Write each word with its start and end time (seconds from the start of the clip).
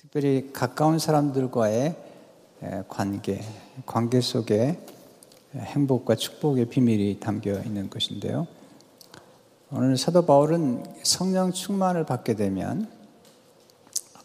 특별히 0.00 0.52
가까운 0.52 1.00
사람들과의 1.00 1.96
관계, 2.88 3.40
관계 3.84 4.20
속에 4.20 4.78
행복과 5.54 6.14
축복의 6.14 6.66
비밀이 6.66 7.18
담겨 7.18 7.60
있는 7.60 7.90
것인데요. 7.90 8.46
오늘 9.72 9.96
사도 9.98 10.24
바울은 10.24 10.84
성령 11.02 11.50
충만을 11.50 12.06
받게 12.06 12.36
되면 12.36 12.88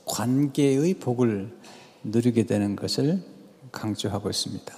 관계의 0.05 0.93
복을 0.95 1.57
누리게 2.03 2.45
되는 2.45 2.75
것을 2.75 3.23
강조하고 3.71 4.29
있습니다. 4.29 4.75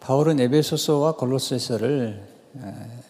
바울은 0.00 0.40
에베소서와 0.40 1.14
골로새서를 1.14 2.28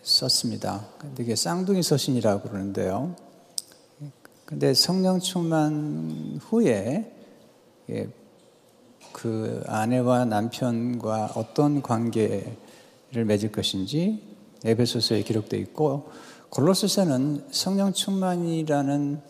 썼습니다. 0.02 0.86
근데 0.98 1.22
이게 1.22 1.34
쌍둥이 1.34 1.82
서신이라고 1.82 2.50
그러는데요. 2.50 3.29
근데 4.50 4.74
성령 4.74 5.20
충만 5.20 6.40
후에 6.42 7.08
그 9.12 9.62
아내와 9.68 10.24
남편과 10.24 11.34
어떤 11.36 11.82
관계를 11.82 13.24
맺을 13.28 13.52
것인지 13.52 14.20
에베소서에 14.64 15.22
기록되어 15.22 15.60
있고 15.60 16.10
골로새서는 16.48 17.46
성령 17.52 17.92
충만이라는 17.92 19.20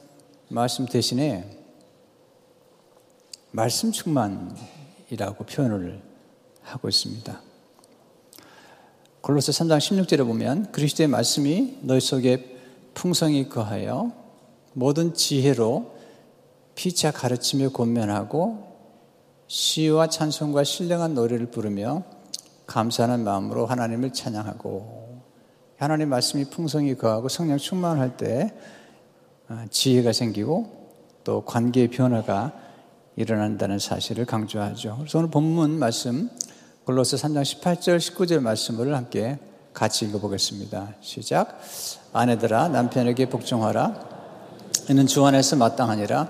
말씀 0.48 0.86
대신에 0.86 1.54
말씀 3.50 3.92
충만이라고 3.92 5.44
표현을 5.44 6.00
하고 6.62 6.88
있습니다. 6.88 7.42
골로새 9.20 9.52
3장 9.52 9.76
16절에 9.76 10.26
보면 10.26 10.72
그리스도의 10.72 11.08
말씀이 11.08 11.80
너희 11.82 12.00
속에 12.00 12.56
풍성히 12.94 13.50
거하여 13.50 14.18
모든 14.72 15.14
지혜로 15.14 15.94
피차 16.74 17.10
가르치며 17.10 17.70
권면하고 17.70 18.70
시와 19.46 20.08
찬송과 20.08 20.64
신령한 20.64 21.14
노래를 21.14 21.50
부르며 21.50 22.04
감사하는 22.66 23.24
마음으로 23.24 23.66
하나님을 23.66 24.12
찬양하고 24.12 25.20
하나님 25.76 26.10
말씀이 26.10 26.44
풍성히 26.44 26.96
거하고 26.96 27.28
성령 27.28 27.58
충만할 27.58 28.16
때 28.16 28.54
어, 29.48 29.64
지혜가 29.70 30.12
생기고 30.12 30.80
또 31.24 31.44
관계의 31.44 31.88
변화가 31.88 32.52
일어난다는 33.16 33.78
사실을 33.78 34.24
강조하죠. 34.24 34.96
그래서 34.98 35.18
오늘 35.18 35.30
본문 35.30 35.78
말씀 35.78 36.30
골로새 36.84 37.16
3장 37.16 37.42
18절 37.42 37.98
19절 37.98 38.40
말씀을 38.40 38.94
함께 38.94 39.38
같이 39.72 40.04
읽어보겠습니다. 40.06 40.94
시작. 41.00 41.60
아내들아 42.12 42.68
남편에게 42.68 43.28
복종하라. 43.28 44.09
이는 44.88 45.06
주 45.06 45.24
안에서 45.24 45.56
마땅하니라. 45.56 46.28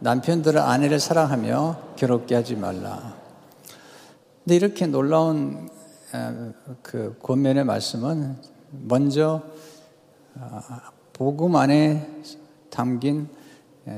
남편들은 0.00 0.60
아내를 0.60 0.98
사랑하며 0.98 1.94
괴롭게 1.96 2.34
하지 2.34 2.56
말라. 2.56 3.14
근데 4.42 4.56
이렇게 4.56 4.86
놀라운 4.86 5.68
그 6.82 7.16
권면의 7.22 7.64
말씀은 7.64 8.36
먼저 8.70 9.42
아, 10.38 10.90
복음 11.12 11.56
안에 11.56 12.22
담긴 12.70 13.28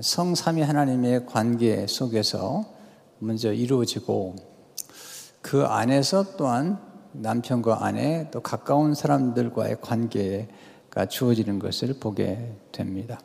성삼위 0.01 0.63
하나님의 0.63 1.27
관계 1.27 1.87
속에서 1.87 2.65
먼저 3.19 3.53
이루어지고 3.53 4.37
그 5.41 5.65
안에서 5.65 6.37
또한 6.37 6.79
남편과 7.13 7.85
아내 7.85 8.29
또 8.31 8.41
가까운 8.41 8.95
사람들과의 8.95 9.81
관계가 9.81 11.07
주어지는 11.09 11.59
것을 11.59 11.95
보게 12.01 12.57
됩니다. 12.73 13.21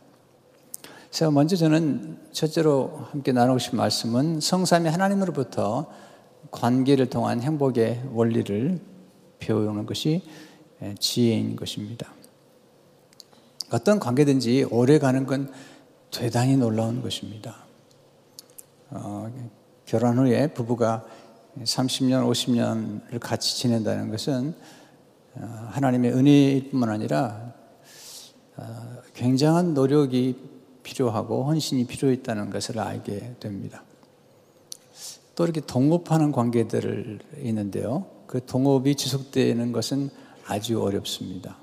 그래서 1.09 1.31
먼저 1.31 1.55
저는 1.55 2.19
첫째로 2.31 3.07
함께 3.09 3.31
나누고 3.31 3.57
싶은 3.57 3.77
말씀은 3.77 4.41
성삼위 4.41 4.89
하나님으로부터 4.89 5.87
관계를 6.51 7.07
통한 7.07 7.41
행복의 7.41 8.03
원리를 8.13 8.79
배우는 9.39 9.87
것이 9.87 10.21
지혜인 10.99 11.55
것입니다. 11.55 12.13
어떤 13.71 13.99
관계든지 13.99 14.67
오래 14.69 14.99
가는 14.99 15.25
건 15.25 15.51
대단히 16.11 16.55
놀라운 16.57 17.01
것입니다. 17.01 17.55
어, 18.91 19.31
결혼 19.85 20.19
후에 20.19 20.47
부부가 20.53 21.05
30년, 21.59 22.27
50년을 22.29 23.19
같이 23.19 23.57
지낸다는 23.57 24.11
것은 24.11 24.53
어, 25.35 25.67
하나님의 25.71 26.13
은혜일 26.13 26.69
뿐만 26.69 26.89
아니라 26.89 27.51
어, 28.57 28.97
굉장한 29.13 29.73
노력이 29.73 30.48
필요하고 30.89 31.43
헌신이 31.43 31.85
필요했다는 31.85 32.49
것을 32.49 32.79
알게 32.79 33.35
됩니다. 33.39 33.83
또 35.35 35.43
이렇게 35.43 35.61
동업하는 35.61 36.31
관계들 36.31 37.19
있는데요. 37.43 38.07
그 38.25 38.43
동업이 38.45 38.95
지속되는 38.95 39.71
것은 39.71 40.09
아주 40.45 40.81
어렵습니다. 40.81 41.57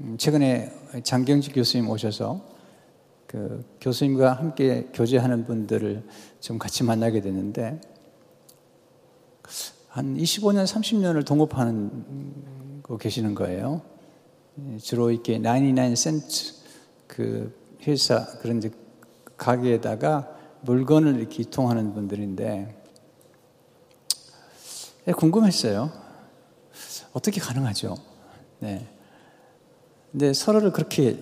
음, 0.00 0.16
최근에 0.16 0.72
장경직 1.02 1.54
교수님 1.54 1.90
오셔서 1.90 2.40
그 3.26 3.64
교수님과 3.80 4.32
함께 4.32 4.88
교제하는 4.94 5.44
분들을 5.44 6.04
좀 6.40 6.58
같이 6.58 6.84
만나게 6.84 7.20
됐는데 7.20 7.80
한 9.88 10.16
25년, 10.16 10.64
30년을 10.64 11.26
동업하는 11.26 12.82
거 12.82 12.96
계시는 12.96 13.34
거예요. 13.34 13.82
주로 14.80 15.10
이렇게 15.10 15.38
99 15.38 15.96
센트 15.96 16.57
그 17.08 17.52
회사 17.86 18.24
그런 18.38 18.58
이제 18.58 18.70
가게에다가 19.36 20.36
물건을 20.60 21.18
이렇게 21.18 21.42
이통하는 21.42 21.94
분들인데 21.94 22.82
네, 25.04 25.12
궁금했어요. 25.12 25.90
어떻게 27.12 27.40
가능하죠? 27.40 27.96
네. 28.60 28.86
근데 30.12 30.32
서로를 30.32 30.70
그렇게 30.70 31.18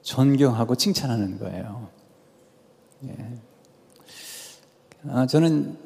존경하고 0.00 0.74
칭찬하는 0.74 1.38
거예요. 1.38 1.88
네. 3.00 3.38
아, 5.08 5.26
저는 5.26 5.76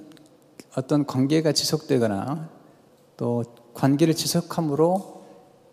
어떤 0.77 1.07
관계가 1.07 1.53
지속되거나 1.53 2.51
또 3.17 3.45
관계를 3.75 4.15
지속함으로 4.15 5.25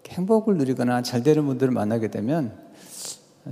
행복을 0.08 0.58
누리거나 0.58 1.02
잘 1.02 1.24
되는 1.24 1.46
분들을 1.46 1.72
만나게 1.74 2.10
되면 2.10 2.63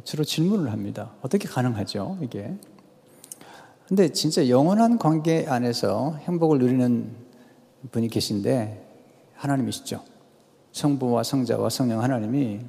주로 0.03 0.23
질문을 0.23 0.71
합니다. 0.71 1.11
어떻게 1.21 1.47
가능하죠? 1.47 2.17
이게. 2.21 2.53
근데 3.87 4.09
진짜 4.09 4.47
영원한 4.47 4.97
관계 4.97 5.45
안에서 5.47 6.15
행복을 6.21 6.59
누리는 6.59 7.13
분이 7.91 8.07
계신데 8.07 8.87
하나님이시죠. 9.35 10.03
성부와 10.71 11.23
성자와 11.23 11.69
성령 11.69 12.01
하나님이 12.01 12.61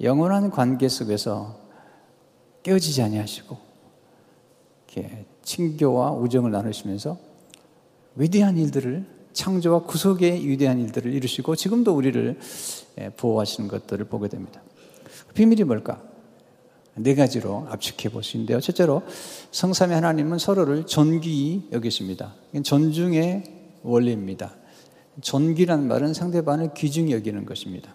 영원한 0.00 0.50
관계 0.50 0.88
속에서 0.88 1.60
깨어지지 2.64 3.02
아니하시고 3.02 3.56
이렇게 4.86 5.26
친교와 5.42 6.12
우정을 6.12 6.50
나누시면서 6.50 7.18
위대한 8.16 8.56
일들을 8.56 9.06
창조와 9.32 9.84
구속의 9.84 10.46
위대한 10.48 10.80
일들을 10.80 11.12
이루시고 11.12 11.54
지금도 11.54 11.94
우리를 11.94 12.38
보호하시는 13.16 13.68
것들을 13.68 14.04
보게 14.06 14.28
됩니다. 14.28 14.60
비밀이 15.34 15.64
뭘까? 15.64 16.02
네 16.94 17.14
가지로 17.14 17.66
압축해 17.70 18.10
볼 18.10 18.22
수 18.22 18.36
있는데요. 18.36 18.60
첫째로 18.60 19.02
성삼의 19.50 19.94
하나님은 19.96 20.38
서로를 20.38 20.86
존귀히 20.86 21.68
여기십니다. 21.72 22.34
존중의 22.62 23.44
원리입니다. 23.82 24.54
존귀라는 25.20 25.88
말은 25.88 26.14
상대방을 26.14 26.74
귀중히 26.74 27.12
여기는 27.12 27.44
것입니다. 27.46 27.94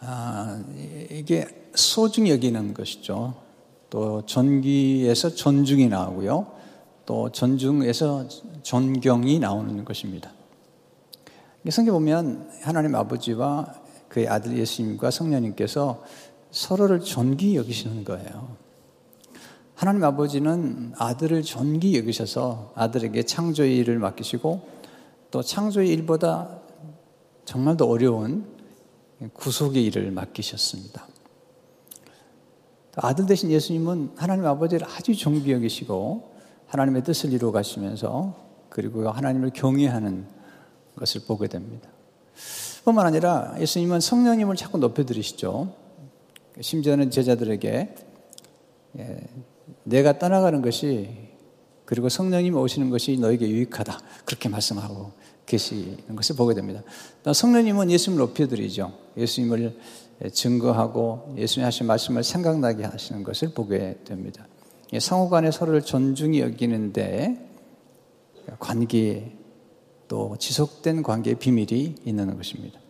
아, 0.00 0.62
이게 1.10 1.46
소중히 1.74 2.30
여기는 2.30 2.74
것이죠. 2.74 3.34
또 3.88 4.24
존귀에서 4.26 5.30
존중이 5.30 5.88
나오고요. 5.88 6.52
또 7.06 7.30
존중에서 7.30 8.28
존경이 8.62 9.38
나오는 9.38 9.84
것입니다. 9.84 10.30
성경 11.70 11.94
보면 11.94 12.50
하나님 12.62 12.94
아버지와 12.94 13.74
그의 14.08 14.28
아들 14.28 14.56
예수님과 14.58 15.10
성령님께서 15.10 16.02
서로를 16.54 17.00
존귀 17.00 17.56
여기시는 17.56 18.04
거예요. 18.04 18.56
하나님 19.74 20.04
아버지는 20.04 20.92
아들을 20.96 21.42
존귀 21.42 21.98
여기셔서 21.98 22.72
아들에게 22.76 23.24
창조의 23.24 23.76
일을 23.78 23.98
맡기시고 23.98 24.68
또 25.32 25.42
창조의 25.42 25.88
일보다 25.88 26.60
정말 27.44 27.76
더 27.76 27.86
어려운 27.86 28.46
구속의 29.32 29.84
일을 29.86 30.12
맡기셨습니다. 30.12 31.08
아들 32.98 33.26
대신 33.26 33.50
예수님은 33.50 34.12
하나님 34.14 34.46
아버지를 34.46 34.86
아주 34.86 35.12
존귀 35.12 35.50
여기시고 35.50 36.36
하나님의 36.68 37.02
뜻을 37.02 37.32
이루어 37.32 37.50
가시면서 37.50 38.36
그리고 38.68 39.10
하나님을 39.10 39.50
경외하는 39.50 40.24
것을 40.94 41.22
보게 41.26 41.48
됩니다. 41.48 41.88
뿐만 42.84 43.06
아니라 43.06 43.56
예수님은 43.58 43.98
성령님을 43.98 44.54
자꾸 44.54 44.78
높여드리시죠. 44.78 45.83
심지어는 46.60 47.10
제자들에게 47.10 47.94
예, 48.98 49.20
내가 49.82 50.18
떠나가는 50.18 50.62
것이 50.62 51.08
그리고 51.84 52.08
성령님 52.08 52.56
오시는 52.56 52.90
것이 52.90 53.16
너에게 53.18 53.48
유익하다. 53.48 54.00
그렇게 54.24 54.48
말씀하고 54.48 55.12
계시는 55.46 56.16
것을 56.16 56.36
보게 56.36 56.54
됩니다. 56.54 56.82
성령님은 57.30 57.90
예수님을 57.90 58.26
높여드리죠. 58.26 58.92
예수님을 59.16 59.76
증거하고 60.32 61.34
예수님 61.36 61.66
하신 61.66 61.86
말씀을 61.86 62.22
생각나게 62.22 62.84
하시는 62.84 63.22
것을 63.22 63.50
보게 63.52 63.98
됩니다. 64.04 64.46
상호 64.98 65.28
간에 65.28 65.50
서로를 65.50 65.82
존중히 65.82 66.40
여기는데 66.40 67.50
관계 68.58 69.36
또 70.08 70.36
지속된 70.38 71.02
관계의 71.02 71.36
비밀이 71.36 71.96
있는 72.04 72.36
것입니다. 72.36 72.80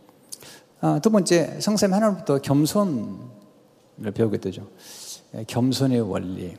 아, 0.81 0.99
두 1.01 1.11
번째, 1.11 1.61
성삼 1.61 1.95
하나님부터 1.95 2.41
겸손을 2.41 3.34
배우게 4.15 4.39
되죠. 4.39 4.71
겸손의 5.47 6.01
원리. 6.01 6.57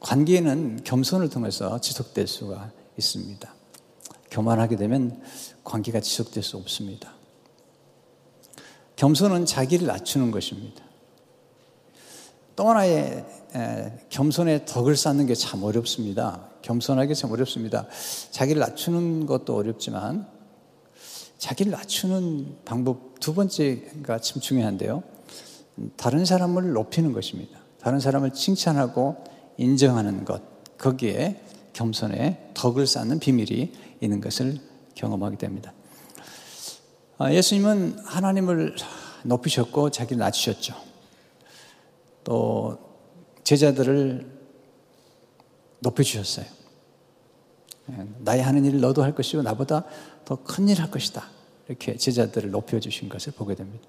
관계는 0.00 0.84
겸손을 0.84 1.30
통해서 1.30 1.80
지속될 1.80 2.26
수가 2.26 2.70
있습니다. 2.98 3.54
교만하게 4.30 4.76
되면 4.76 5.22
관계가 5.62 6.00
지속될 6.00 6.42
수 6.42 6.56
없습니다. 6.56 7.14
겸손은 8.96 9.46
자기를 9.46 9.86
낮추는 9.86 10.30
것입니다. 10.30 10.84
또 12.56 12.68
하나의 12.68 13.24
겸손의 14.10 14.66
덕을 14.66 14.96
쌓는 14.96 15.26
게 15.26 15.34
참 15.34 15.62
어렵습니다. 15.62 16.48
겸손하게 16.62 17.14
참 17.14 17.32
어렵습니다. 17.32 17.86
자기를 18.30 18.60
낮추는 18.60 19.26
것도 19.26 19.56
어렵지만 19.56 20.28
자기를 21.38 21.72
낮추는 21.72 22.58
방법 22.64 23.20
두 23.20 23.34
번째가 23.34 24.18
참 24.20 24.40
중요한데요. 24.40 25.02
다른 25.96 26.24
사람을 26.24 26.72
높이는 26.72 27.12
것입니다. 27.12 27.58
다른 27.80 28.00
사람을 28.00 28.32
칭찬하고 28.32 29.24
인정하는 29.58 30.24
것. 30.24 30.42
거기에 30.78 31.40
겸손의 31.72 32.50
덕을 32.54 32.86
쌓는 32.86 33.18
비밀이 33.18 33.72
있는 34.00 34.20
것을 34.20 34.58
경험하게 34.94 35.36
됩니다. 35.38 35.72
아, 37.18 37.32
예수님은 37.32 37.98
하나님을 38.04 38.76
높이셨고 39.24 39.90
자기를 39.90 40.18
낮추셨죠. 40.18 40.74
또 42.24 42.78
제자들을 43.44 44.32
높여주셨어요. 45.80 46.46
예, 47.90 48.06
나의 48.20 48.42
하는 48.42 48.64
일을 48.64 48.80
너도 48.80 49.02
할 49.02 49.14
것이고 49.14 49.42
나보다 49.42 49.84
더 50.24 50.36
큰 50.36 50.68
일 50.68 50.80
할 50.80 50.90
것이다. 50.90 51.28
이렇게 51.68 51.96
제자들을 51.96 52.50
높여주신 52.50 53.08
것을 53.08 53.32
보게 53.34 53.54
됩니다. 53.54 53.86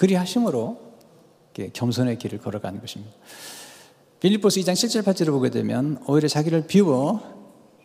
그리 0.00 0.14
하심으로 0.14 0.78
겸손의 1.74 2.18
길을 2.18 2.38
걸어가는 2.38 2.80
것입니다. 2.80 3.14
빌립보스 4.20 4.58
2장 4.60 4.72
7절 4.72 5.02
8절을 5.04 5.26
보게 5.26 5.50
되면 5.50 6.02
오히려 6.06 6.26
자기를 6.26 6.66
비워 6.66 7.20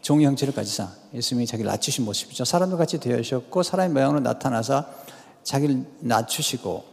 종의 0.02 0.26
형체를 0.26 0.54
가지사 0.54 0.94
예수님이 1.14 1.46
자기를 1.46 1.70
낮추신 1.70 2.06
모습이죠. 2.06 2.46
사람도 2.46 2.78
같이 2.78 3.02
되으셨고 3.02 3.64
사람의 3.64 3.92
모양으로 3.92 4.22
나타나서 4.22 4.86
자기를 5.44 5.84
낮추시고 6.00 6.86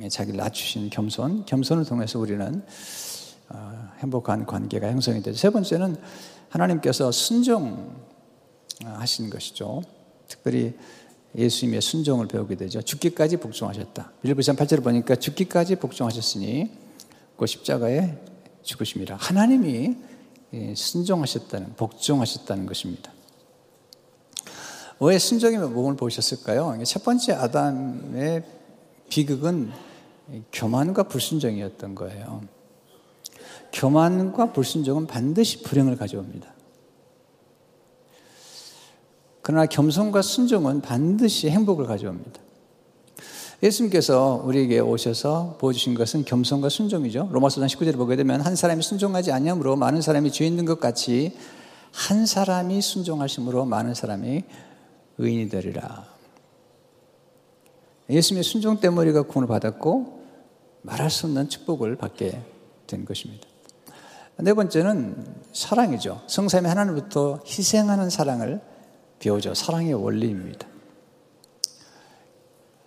예, 0.00 0.08
자기를 0.08 0.36
낮추신 0.36 0.90
겸손, 0.90 1.44
겸손을 1.46 1.84
통해서 1.84 2.18
우리는 2.18 2.64
어, 3.50 3.88
행복한 4.00 4.46
관계가 4.46 4.90
형성이 4.90 5.22
되죠. 5.22 5.38
세 5.38 5.50
번째는 5.50 5.96
하나님께서 6.48 7.12
순종하신 7.12 7.94
것이죠. 9.30 9.82
특별히 10.26 10.76
예수님의 11.36 11.82
순종을 11.82 12.28
배우게 12.28 12.54
되죠. 12.56 12.80
죽기까지 12.82 13.38
복종하셨다. 13.38 14.12
빌리보산 14.22 14.56
8절을 14.56 14.82
보니까 14.82 15.16
죽기까지 15.16 15.76
복종하셨으니 15.76 16.70
그 17.36 17.46
십자가에 17.46 18.16
죽으십니다. 18.62 19.16
하나님이 19.18 19.96
예, 20.54 20.74
순종하셨다는, 20.74 21.74
복종하셨다는 21.74 22.66
것입니다. 22.66 23.12
왜 25.00 25.18
순종의 25.18 25.58
몸을 25.58 25.96
보셨을까요? 25.96 26.80
첫 26.84 27.02
번째 27.02 27.32
아담의 27.32 28.44
비극은 29.08 29.72
교만과 30.52 31.04
불순종이었던 31.04 31.94
거예요. 31.96 32.42
교만과 33.72 34.52
불순종은 34.52 35.08
반드시 35.08 35.62
불행을 35.62 35.96
가져옵니다. 35.96 36.53
그러나 39.44 39.66
겸손과 39.66 40.22
순종은 40.22 40.80
반드시 40.80 41.50
행복을 41.50 41.86
가져옵니다. 41.86 42.40
예수님께서 43.62 44.42
우리에게 44.42 44.80
오셔서 44.80 45.58
보여주신 45.60 45.94
것은 45.94 46.24
겸손과 46.24 46.70
순종이죠. 46.70 47.28
로마서 47.30 47.60
19절에 47.60 47.94
보게 47.96 48.16
되면 48.16 48.40
한 48.40 48.56
사람이 48.56 48.82
순종하지 48.82 49.32
아니므로 49.32 49.76
많은 49.76 50.00
사람이 50.00 50.32
죄 50.32 50.46
있는 50.46 50.64
것 50.64 50.80
같이 50.80 51.36
한 51.92 52.24
사람이 52.24 52.80
순종하심으로 52.80 53.66
많은 53.66 53.92
사람이 53.92 54.44
의인이 55.18 55.50
되리라. 55.50 56.06
예수님의 58.08 58.44
순종 58.44 58.80
때문에 58.80 59.08
우리가 59.08 59.22
구원을 59.24 59.46
받았고 59.46 60.24
말할 60.80 61.10
수 61.10 61.26
없는 61.26 61.50
축복을 61.50 61.96
받게 61.96 62.40
된 62.86 63.04
것입니다. 63.04 63.46
네 64.38 64.54
번째는 64.54 65.34
사랑이죠. 65.52 66.22
성삼위 66.28 66.66
하나님부터 66.66 67.40
희생하는 67.46 68.08
사랑을 68.08 68.62
배우죠. 69.24 69.54
사랑의 69.54 69.94
원리입니다. 69.94 70.68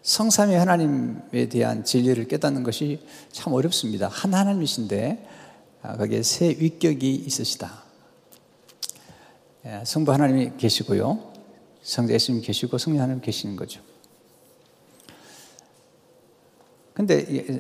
성삼위 0.04 0.54
하나님에 0.54 1.50
대한 1.50 1.84
진리를 1.84 2.28
깨닫는 2.28 2.62
것이 2.64 3.00
참 3.32 3.54
어렵습니다. 3.54 4.08
한 4.08 4.34
하나님이신데 4.34 5.28
아, 5.82 5.98
거기에 5.98 6.22
세 6.22 6.50
위격이 6.50 7.16
있으시다. 7.16 7.84
예, 9.66 9.82
성부 9.84 10.14
하나님이 10.14 10.52
계시고요. 10.58 11.34
성자 11.82 12.14
예수님 12.14 12.42
계시고 12.42 12.78
성령 12.78 13.02
하나님 13.02 13.22
계시는 13.22 13.56
거죠. 13.56 13.82
근데 16.94 17.60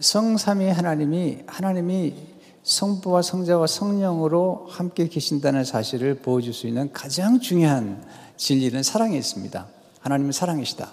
성삼위 0.00 0.68
하나님이 0.68 1.44
하나님이 1.46 2.14
성부와 2.62 3.22
성자와 3.22 3.66
성령으로 3.66 4.66
함께 4.68 5.08
계신다는 5.08 5.64
사실을 5.64 6.16
보여줄 6.16 6.52
수 6.52 6.66
있는 6.66 6.92
가장 6.92 7.40
중요한 7.40 8.04
진리는 8.36 8.82
사랑에 8.82 9.16
있습니다. 9.16 9.66
하나님은 10.00 10.32
사랑이시다. 10.32 10.92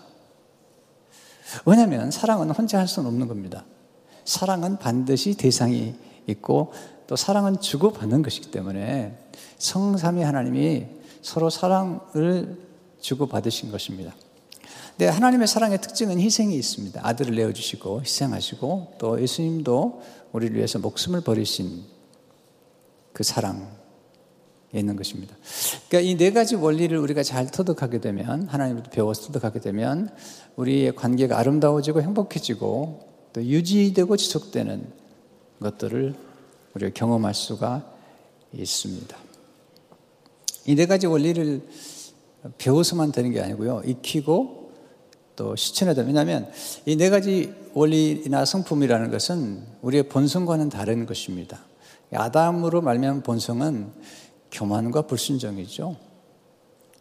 왜냐하면 1.66 2.12
사랑은 2.12 2.50
혼자 2.52 2.80
할 2.80 2.88
수는 2.88 3.08
없는 3.10 3.28
겁니다. 3.28 3.66
사랑은 4.26 4.78
반드시 4.78 5.36
대상이 5.36 5.96
있고 6.28 6.74
또 7.08 7.16
사랑은 7.16 7.62
주고받는 7.62 8.24
것이기 8.24 8.52
때문에 8.52 9.18
성삼위 9.58 10.24
하나님이 10.24 10.88
서로 11.22 11.50
사랑을 11.50 12.58
주고받으신 13.00 13.72
것입니다. 13.72 14.14
네, 14.98 15.08
하나님의 15.08 15.48
사랑의 15.48 15.82
특징은 15.82 16.20
희생이 16.20 16.56
있습니다. 16.56 17.02
아들을 17.04 17.36
내어주시고 17.36 18.02
희생하시고 18.02 18.94
또 18.98 19.22
예수님도 19.22 20.02
우리를 20.32 20.56
위해서 20.56 20.80
목숨을 20.80 21.22
버리신 21.22 21.84
그 23.12 23.24
사랑에 23.24 23.66
있는 24.74 24.96
것입니다. 24.96 25.36
그러니까 25.90 26.10
이 26.12 26.16
네 26.18 26.32
가지 26.32 26.56
원리를 26.56 26.98
우리가 26.98 27.24
잘 27.24 27.52
터득하게 27.52 28.00
되면 28.00 28.48
하나님부터 28.48 28.90
배워서 28.90 29.28
터득하게 29.28 29.60
되면 29.60 30.10
우리의 30.56 30.96
관계가 30.96 31.38
아름다워지고 31.40 32.02
행복해지고 32.02 33.00
또 33.34 33.44
유지되고 33.44 34.16
지속되는 34.16 34.94
것들을 35.60 36.16
우리가 36.74 36.92
경험할 36.94 37.34
수가 37.34 37.86
있습니다. 38.54 39.18
이 40.68 40.76
네 40.76 40.86
가지 40.88 41.06
원리를 41.06 41.62
배워서만 42.58 43.12
되는 43.12 43.32
게 43.32 43.42
아니고요. 43.42 43.82
익히고 43.86 44.65
또 45.36 45.56
실천해야 45.56 45.96
됩니다. 45.96 46.22
왜냐하면 46.22 46.52
이 46.86 46.96
네 46.96 47.10
가지 47.10 47.54
원리나 47.74 48.46
성품이라는 48.46 49.12
것은 49.12 49.64
우리의 49.82 50.04
본성과는 50.10 50.70
다른 50.70 51.06
것입니다. 51.06 51.60
아담으로 52.14 52.82
말미암은 52.82 53.24
본성은 53.24 53.92
교만과 54.52 55.04
불순종이죠. 55.04 55.98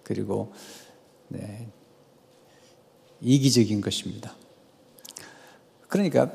그리고 0.02 0.52
네, 1.28 1.68
이기적인 3.20 3.80
것입니다. 3.80 4.34
그러니까 5.88 6.32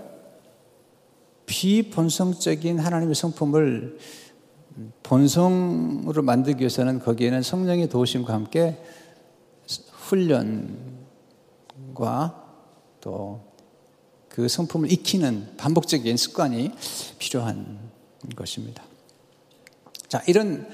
비본성적인 1.46 2.80
하나님의 2.80 3.16
성품을 3.16 3.98
본성으로 5.04 6.22
만들기 6.22 6.62
위해서는 6.62 7.00
거기에는 7.00 7.42
성령의 7.42 7.90
도우심과 7.90 8.34
함께 8.34 8.78
훈련, 9.92 10.78
과 10.78 10.89
또 13.02 13.50
그 14.30 14.48
성품을 14.48 14.90
익히는 14.92 15.58
반복적인 15.58 16.16
습관이 16.16 16.72
필요한 17.18 17.78
것입니다. 18.36 18.84
자, 20.08 20.24
이런 20.28 20.66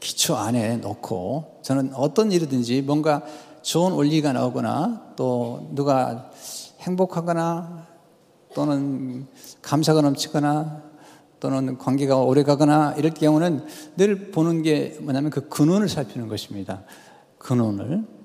기초 0.00 0.36
안에 0.36 0.76
놓고 0.78 1.58
저는 1.62 1.92
어떤 1.94 2.32
일이든지 2.32 2.82
뭔가 2.82 3.22
좋은 3.62 3.92
원리가 3.92 4.32
나오거나 4.32 5.12
또 5.16 5.68
누가 5.74 6.30
행복하거나 6.80 7.86
또는 8.54 9.26
감사가 9.60 10.00
넘치거나 10.00 10.82
또는 11.40 11.76
관계가 11.76 12.16
오래 12.16 12.42
가거나 12.42 12.94
이럴 12.96 13.12
경우는 13.12 13.66
늘 13.96 14.30
보는 14.30 14.62
게 14.62 14.96
뭐냐면 15.02 15.30
그 15.30 15.48
근원을 15.48 15.88
살피는 15.88 16.28
것입니다. 16.28 16.84
근원을. 17.38 18.17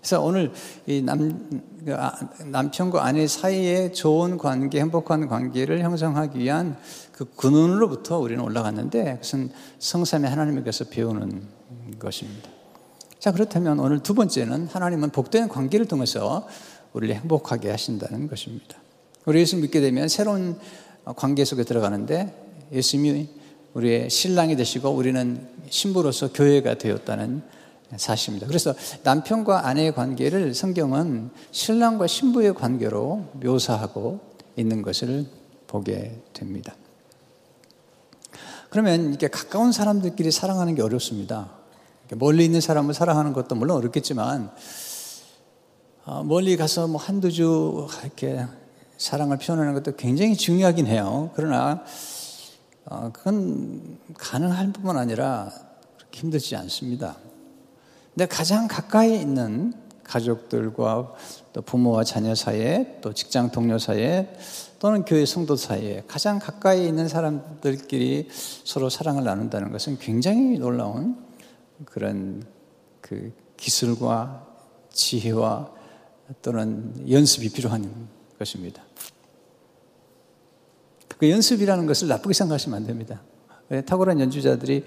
그래서 0.00 0.22
오늘 0.22 0.50
이 0.86 1.02
남, 1.02 1.62
그 1.84 1.94
아, 1.94 2.12
남편과 2.46 3.04
아내 3.04 3.26
사이에 3.26 3.92
좋은 3.92 4.38
관계, 4.38 4.80
행복한 4.80 5.28
관계를 5.28 5.82
형성하기 5.82 6.38
위한 6.38 6.76
그 7.12 7.26
근원으로부터 7.36 8.18
우리는 8.18 8.42
올라갔는데 8.42 9.16
그것은 9.16 9.50
성삼의 9.78 10.30
하나님께서 10.30 10.84
배우는 10.84 11.42
것입니다. 11.98 12.48
자, 13.18 13.32
그렇다면 13.32 13.78
오늘 13.78 14.02
두 14.02 14.14
번째는 14.14 14.68
하나님은 14.68 15.10
복된 15.10 15.48
관계를 15.48 15.86
통해서 15.86 16.48
우리를 16.94 17.14
행복하게 17.14 17.70
하신다는 17.70 18.26
것입니다. 18.28 18.78
우리 19.26 19.40
예수 19.40 19.58
믿게 19.58 19.80
되면 19.80 20.08
새로운 20.08 20.58
관계 21.04 21.44
속에 21.44 21.64
들어가는데 21.64 22.68
예수님이 22.72 23.28
우리의 23.74 24.08
신랑이 24.08 24.56
되시고 24.56 24.88
우리는 24.88 25.46
신부로서 25.68 26.32
교회가 26.32 26.78
되었다는 26.78 27.42
사실입니다. 27.96 28.46
그래서 28.46 28.74
남편과 29.02 29.66
아내의 29.66 29.94
관계를 29.94 30.54
성경은 30.54 31.30
신랑과 31.50 32.06
신부의 32.06 32.54
관계로 32.54 33.28
묘사하고 33.34 34.20
있는 34.56 34.82
것을 34.82 35.26
보게 35.66 36.20
됩니다. 36.32 36.74
그러면 38.70 39.08
이렇게 39.08 39.28
가까운 39.28 39.72
사람들끼리 39.72 40.30
사랑하는 40.30 40.74
게 40.74 40.82
어렵습니다. 40.82 41.50
멀리 42.16 42.44
있는 42.44 42.60
사람을 42.60 42.94
사랑하는 42.94 43.32
것도 43.32 43.54
물론 43.54 43.76
어렵겠지만 43.78 44.50
어, 46.06 46.24
멀리 46.24 46.56
가서 46.56 46.88
뭐 46.88 47.00
한두 47.00 47.30
주 47.30 47.88
이렇게 48.02 48.44
사랑을 48.96 49.38
표현하는 49.38 49.74
것도 49.74 49.96
굉장히 49.96 50.36
중요하긴 50.36 50.86
해요. 50.86 51.30
그러나 51.34 51.84
어, 52.84 53.10
그건 53.12 53.98
가능할 54.18 54.72
뿐만 54.72 54.96
아니라 54.96 55.50
힘들지 56.12 56.56
않습니다. 56.56 57.16
근데 58.20 58.36
가장 58.36 58.68
가까이 58.68 59.18
있는 59.18 59.72
가족들과 60.04 61.14
또 61.54 61.62
부모와 61.62 62.04
자녀 62.04 62.34
사이에 62.34 62.98
또 63.00 63.14
직장 63.14 63.50
동료 63.50 63.78
사이에 63.78 64.36
또는 64.78 65.06
교회 65.06 65.24
성도 65.24 65.56
사이에 65.56 66.04
가장 66.06 66.38
가까이 66.38 66.86
있는 66.86 67.08
사람들끼리 67.08 68.28
서로 68.30 68.90
사랑을 68.90 69.24
나눈다는 69.24 69.72
것은 69.72 69.96
굉장히 70.00 70.58
놀라운 70.58 71.16
그런 71.86 72.42
그 73.00 73.32
기술과 73.56 74.46
지혜와 74.92 75.70
또는 76.42 76.92
연습이 77.10 77.48
필요한 77.48 77.90
것입니다. 78.38 78.82
그 81.16 81.30
연습이라는 81.30 81.86
것을 81.86 82.08
나쁘게 82.08 82.34
생각하시면 82.34 82.76
안 82.76 82.86
됩니다. 82.86 83.22
탁월한 83.86 84.20
연주자들이 84.20 84.84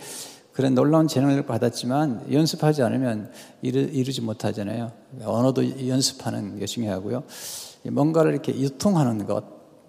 그런 0.53 0.75
놀라운 0.75 1.07
재능을 1.07 1.45
받았지만 1.45 2.31
연습하지 2.31 2.83
않으면 2.83 3.31
이루, 3.61 4.11
지 4.11 4.21
못하잖아요. 4.21 4.91
언어도 5.23 5.87
연습하는 5.87 6.59
게 6.59 6.65
중요하고요. 6.67 7.23
뭔가를 7.91 8.31
이렇게 8.33 8.57
유통하는 8.57 9.25
것, 9.25 9.43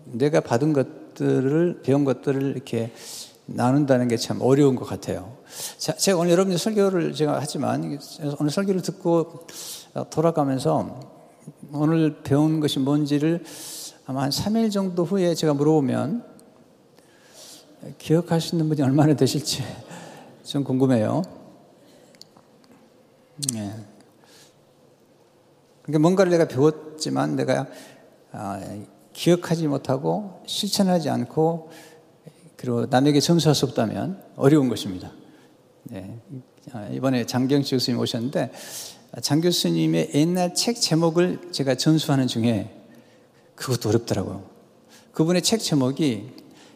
내가 0.05 0.41
받은 0.41 0.73
것들을, 0.73 1.83
배운 1.83 2.05
것들을 2.05 2.43
이렇게 2.43 2.93
나눈다는 3.47 4.09
게 4.09 4.17
참 4.17 4.41
어려운 4.41 4.75
것 4.75 4.87
같아요. 4.87 5.37
자, 5.77 5.93
제가 5.95 6.19
오늘 6.19 6.33
여러분들 6.33 6.59
설교를 6.59 7.13
제가 7.13 7.39
하지만 7.41 7.99
오늘 8.41 8.51
설교를 8.51 8.81
듣고 8.81 9.47
돌아가면서 10.11 10.99
오늘 11.73 12.23
배운 12.23 12.61
것이 12.61 12.79
뭔지를 12.79 13.45
아마 14.07 14.23
한 14.23 14.31
3일 14.31 14.73
정도 14.73 15.05
후에 15.05 15.35
제가 15.35 15.53
물어보면 15.53 16.25
기억하시는 17.99 18.67
분이 18.67 18.81
얼마나 18.81 19.15
되실지 19.15 19.63
좀 20.45 20.63
궁금해요. 20.63 21.23
네. 23.53 23.75
그러니까 25.83 25.99
뭔가를 26.01 26.31
내가 26.31 26.47
배웠지만 26.47 27.35
내가 27.35 27.67
아, 28.31 28.61
기억하지 29.13 29.67
못하고 29.67 30.43
실천하지 30.47 31.09
않고 31.09 31.71
그리고 32.57 32.87
남에게 32.87 33.21
전수할 33.21 33.55
수 33.55 33.65
없다면 33.67 34.23
어려운 34.37 34.69
것입니다. 34.69 35.13
네. 35.85 36.19
아, 36.73 36.89
이번에 36.89 37.25
장경식 37.25 37.77
교수님 37.77 37.99
오셨는데 37.99 38.53
장 39.23 39.41
교수님의 39.41 40.11
옛날 40.15 40.55
책 40.55 40.81
제목을 40.81 41.53
제가 41.53 41.75
전수하는 41.77 42.27
중에 42.27 42.71
그것도 43.55 43.89
어렵더라고요. 43.89 44.45
그분의 45.13 45.43
책 45.43 45.61
제목이 45.61 46.33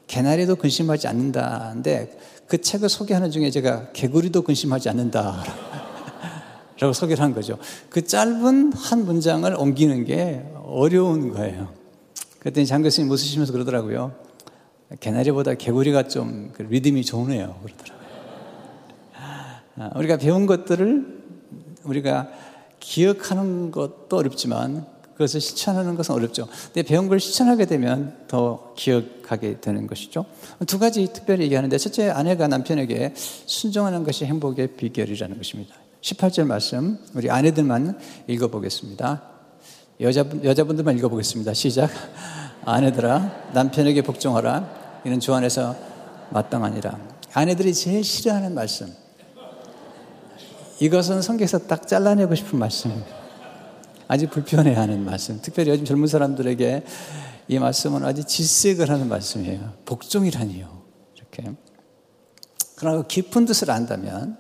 개나리도 0.07 0.57
근심하지 0.57 1.07
않는다인데 1.09 2.19
그 2.49 2.61
책을 2.61 2.89
소개하는 2.89 3.31
중에 3.31 3.51
제가 3.51 3.93
개구리도 3.93 4.43
근심하지 4.43 4.89
않는다. 4.89 5.45
라고 6.81 6.93
소개를 6.95 7.23
한 7.23 7.35
거죠. 7.35 7.59
그 7.91 8.05
짧은 8.05 8.73
한 8.73 9.05
문장을 9.05 9.53
옮기는 9.55 10.05
게 10.05 10.45
어려운 10.65 11.33
거예요. 11.33 11.73
그랬더니 12.41 12.67
장 12.67 12.83
교수님 12.83 13.11
웃으시면서 13.11 13.53
그러더라고요. 13.53 14.13
개나리보다 15.01 15.55
개구리가 15.55 16.09
좀 16.09 16.51
그 16.55 16.63
리듬이 16.63 17.05
좋네요. 17.05 17.61
그러더라고요. 17.63 18.09
아, 19.77 19.91
우리가 19.97 20.17
배운 20.17 20.47
것들을 20.47 21.19
우리가 21.85 22.29
기억하는 22.81 23.71
것도 23.71 24.17
어렵지만 24.17 24.87
그것을 25.19 25.41
실천하는 25.41 25.97
것은 25.97 26.15
어렵죠. 26.15 26.47
근데 26.67 26.83
배운 26.83 27.09
걸 27.09 27.19
실천하게 27.19 27.67
되면 27.67 28.17
더 28.29 28.73
기억하게 28.77 29.61
되는 29.61 29.89
것이죠. 29.89 30.25
두 30.69 30.79
가지 30.79 31.13
특별히 31.13 31.45
얘기하는데 31.47 31.77
첫째 31.77 32.09
아내가 32.09 32.47
남편에게 32.47 33.15
순종하는 33.17 34.05
것이 34.05 34.25
행복의 34.27 34.77
비결이라는 34.77 35.37
것입니다. 35.37 35.75
18절 36.03 36.47
말씀 36.47 36.99
우리 37.15 37.29
아내들만 37.31 37.99
읽어보겠습니다. 38.29 39.23
여자 40.03 40.25
여자분들만 40.45 40.97
읽어보겠습니다. 40.99 41.53
시작. 41.53 41.91
아내들아 42.65 43.51
남편에게 43.55 44.03
복종하라. 44.03 45.03
이는 45.05 45.19
주 45.19 45.35
안에서 45.35 45.75
마땅하니라. 46.31 46.97
아내들이 47.33 47.75
제일 47.75 48.05
싫어하는 48.05 48.55
말씀. 48.55 48.95
이것은 50.79 51.23
성경에서 51.23 51.67
딱 51.67 51.89
잘라내고 51.89 52.37
싶은 52.37 52.57
말씀입니다. 52.57 53.18
아주 54.09 54.29
불편해하는 54.29 55.05
말씀. 55.05 55.41
특별히 55.41 55.71
요즘 55.71 55.85
젊은 55.85 56.09
사람들에게 56.09 56.85
이 57.49 57.59
말씀은 57.59 58.05
아주 58.05 58.25
질색을 58.25 58.91
하는 58.91 59.09
말씀이에요. 59.09 59.75
복종이라니요. 59.85 60.83
이렇게. 61.15 61.53
그러나 62.77 63.03
깊은 63.07 63.45
뜻을 63.45 63.71
안다면 63.71 64.39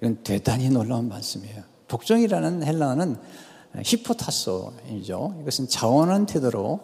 이건 0.00 0.16
대단히 0.24 0.68
놀라운 0.70 1.08
말씀이에요. 1.08 1.62
복종이라는 1.88 2.64
헬라어는 2.64 3.16
히포타소이죠. 3.82 5.38
이것은 5.42 5.68
자원한 5.68 6.26
태도로 6.26 6.80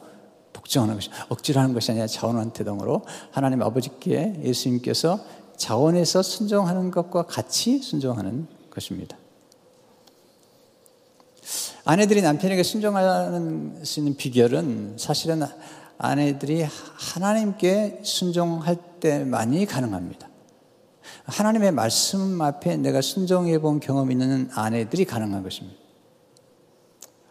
복종하는 0.52 0.94
것이 0.94 1.11
억지로 1.28 1.61
하는 1.61 1.75
것이 1.75 1.90
아니라 1.90 2.06
자원한 2.06 2.52
태도로 2.52 3.02
하나님 3.30 3.62
아버지께 3.62 4.40
예수님께서 4.44 5.20
자원해서 5.56 6.23
순종하는 6.23 6.90
것과 6.90 7.25
같이 7.25 7.78
순종하는 7.78 8.47
것입니다. 8.70 9.19
아내들이 11.90 12.23
남편에게 12.23 12.62
순종하는 12.62 13.85
수 13.85 13.99
있는 13.99 14.16
비결은 14.16 14.94
사실은 14.97 15.42
아내들이 15.99 16.64
하나님께 16.94 18.02
순종할 18.04 18.76
때만이 19.00 19.66
가능합니다. 19.66 20.28
하나님의 21.25 21.73
말씀 21.73 22.40
앞에 22.40 22.76
내가 22.76 23.00
순종해 23.00 23.59
본 23.59 23.80
경험이 23.80 24.14
있는 24.14 24.49
아내들이 24.52 25.04
가능한 25.04 25.42
것입니다. 25.42 25.76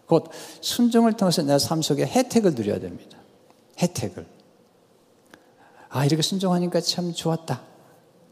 곧 0.06 0.30
순종을 0.60 1.14
통해서 1.14 1.42
내 1.42 1.58
삶 1.58 1.82
속에 1.82 2.06
혜택을 2.06 2.54
누려야 2.54 2.82
됩니다. 2.82 3.18
혜택을. 3.82 4.28
아, 5.88 6.04
이렇게 6.04 6.22
순종하니까 6.22 6.82
참 6.82 7.14
좋았다. 7.14 7.62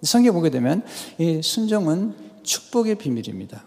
성경 0.01 0.33
보게 0.33 0.49
되면 0.49 0.83
이 1.19 1.41
순종은 1.41 2.41
축복의 2.43 2.95
비밀입니다. 2.95 3.63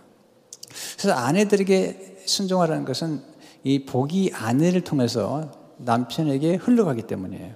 그래서 0.99 1.17
아내들에게 1.17 2.10
순종하라는 2.25 2.85
것은 2.85 3.23
이 3.65 3.85
복이 3.85 4.33
아내를 4.35 4.83
통해서 4.83 5.53
남편에게 5.79 6.57
흘러가기 6.57 7.03
때문이에요. 7.03 7.55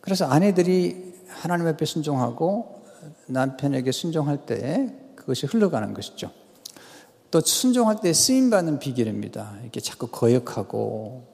그래서 0.00 0.26
아내들이 0.26 1.14
하나님 1.28 1.66
앞에 1.66 1.84
순종하고 1.84 2.82
남편에게 3.26 3.92
순종할 3.92 4.46
때 4.46 4.94
그것이 5.16 5.46
흘러가는 5.46 5.94
것이죠. 5.94 6.30
또 7.30 7.40
순종할 7.40 8.00
때 8.00 8.12
쓰임받는 8.12 8.78
비결입니다. 8.78 9.58
이렇게 9.62 9.80
자꾸 9.80 10.08
거역하고 10.08 11.24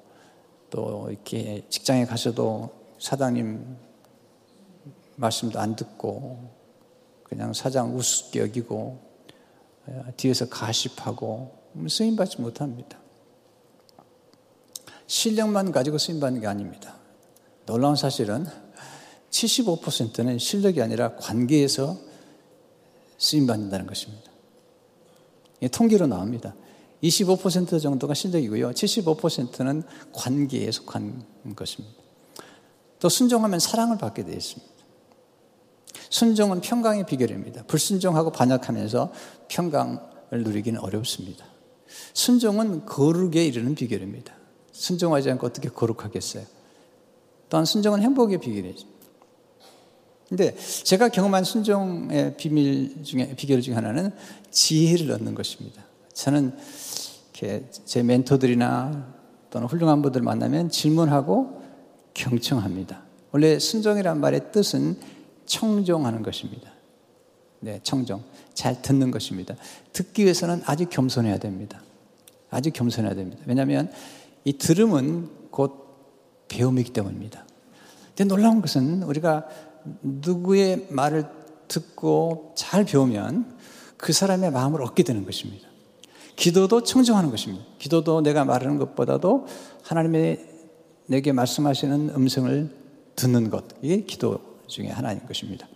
또 0.71 1.07
이렇게 1.11 1.65
직장에 1.69 2.05
가서도 2.05 2.71
사장님 3.01 3.77
말씀도 5.17 5.59
안 5.59 5.75
듣고 5.75 6.51
그냥 7.25 7.53
사장 7.53 7.97
우습게 7.97 8.41
여기고 8.41 9.08
뒤에서 10.17 10.49
가십하고 10.49 11.57
쓰임 11.89 12.17
받지 12.17 12.41
못합니다. 12.41 12.99
실력만 15.07 15.73
가지고 15.73 15.99
쓰임 15.99 16.21
받는 16.21 16.41
게 16.41 16.47
아닙니다. 16.47 16.97
놀라운 17.67 17.97
사실은 17.97 18.47
75%는 19.31 20.39
실력이 20.39 20.83
아니라 20.83 21.17
관계에서 21.17 21.99
쓰임 23.19 23.47
받는다는 23.47 23.87
것입니다. 23.87 24.31
통계로 25.73 26.07
나옵니다. 26.07 26.55
25% 27.03 27.81
정도가 27.81 28.15
실력이고요. 28.15 28.71
75%는 28.71 29.83
관계에 30.13 30.71
속한 30.71 31.55
것입니다. 31.55 31.97
또 33.01 33.09
순종하면 33.09 33.61
사랑을 33.61 33.99
받게 33.99 34.25
되어 34.25 34.35
있습니다. 34.35 34.78
순종은 36.11 36.61
평강의 36.61 37.07
비결입니다. 37.07 37.65
불순종하고 37.65 38.31
반역하면서 38.31 39.13
평강을 39.49 40.43
누리기는 40.45 40.81
어렵습니다. 40.81 41.45
순종은 42.15 42.87
거룩에 42.87 43.45
이르는 43.47 43.75
비결입니다. 43.75 44.35
순종하지 44.73 45.31
않고 45.33 45.47
어떻게 45.47 45.69
거룩하겠어요? 45.69 46.45
또한 47.49 47.65
순종은 47.65 48.03
행복의 48.03 48.39
비결이죠. 48.39 48.87
근데 50.29 50.55
제가 50.85 51.09
경험한 51.09 51.45
순종의 51.45 52.37
비밀 52.37 53.03
중에, 53.03 53.35
비결 53.35 53.63
중에 53.63 53.75
하나는 53.75 54.13
지혜를 54.51 55.11
얻는 55.13 55.35
것입니다. 55.35 55.83
저는 56.13 56.55
제 57.33 58.03
멘토들이나 58.03 59.15
또는 59.51 59.67
훌륭한 59.69 60.03
분들 60.03 60.21
만나면 60.21 60.69
질문하고 60.69 61.63
경청합니다. 62.13 63.05
원래 63.31 63.59
순종이란 63.59 64.21
말의 64.21 64.53
뜻은 64.53 64.99
청종하는 65.49 66.23
것입니다. 66.23 66.71
네, 67.61 67.81
청종. 67.83 68.23
잘 68.55 68.81
듣는 68.81 69.11
것입니다. 69.11 69.57
듣기 69.93 70.23
위해서는 70.23 70.63
아주 70.65 70.87
겸손해야 70.87 71.39
됩니다. 71.39 71.83
아주 72.51 72.71
겸손해야 72.71 73.15
됩니다. 73.15 73.43
왜냐하면 73.47 73.91
이 74.45 74.53
들음은 74.53 75.51
곧 75.51 76.47
배움이기 76.49 76.93
때문입니다. 76.93 77.45
근데 78.17 78.25
놀라운 78.25 78.61
것은 78.61 79.03
우리가 79.03 79.47
누구의 80.03 80.87
말을 80.91 81.27
듣고 81.67 82.53
잘 82.57 82.85
배우면 82.85 83.57
그 83.97 84.13
사람의 84.13 84.53
마음을 84.53 84.83
얻게 84.83 85.03
되는 85.03 85.25
것입니다. 85.25 85.69
기도도 86.37 86.85
청정하는 86.85 87.31
것입니다. 87.31 87.65
기도도 87.79 88.21
내가 88.21 88.45
말하는 88.45 88.79
것보다도 88.79 89.47
하나님의 89.83 90.49
내게 91.07 91.33
말씀하시는 91.33 92.11
음성을 92.11 92.71
듣는 93.17 93.51
것. 93.51 93.65
이게 93.83 94.05
기도 94.05 94.41
중에 94.69 94.89
하나인 94.89 95.27
것입니다. 95.27 95.67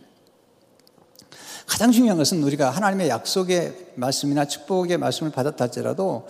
가장 1.66 1.90
중요한 1.90 2.18
것은 2.18 2.42
우리가 2.42 2.70
하나님의 2.70 3.08
약속의 3.08 3.92
말씀이나 3.96 4.44
축복의 4.44 4.98
말씀을 4.98 5.32
받았다 5.32 5.64
할지라도 5.64 6.26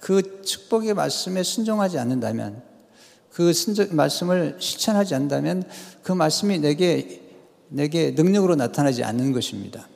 그 0.00 0.42
축복의 0.42 0.94
말씀에 0.94 1.42
순종하지 1.42 1.98
않는다면 1.98 2.62
그 3.32 3.52
말씀을 3.90 4.56
실천하지 4.60 5.14
않는다면 5.14 5.64
그 6.02 6.12
말씀이 6.12 6.58
내게 6.58 7.22
내게 7.68 8.12
능력으로 8.12 8.54
나타나지 8.54 9.02
않는 9.02 9.32
것입니다. 9.32 9.88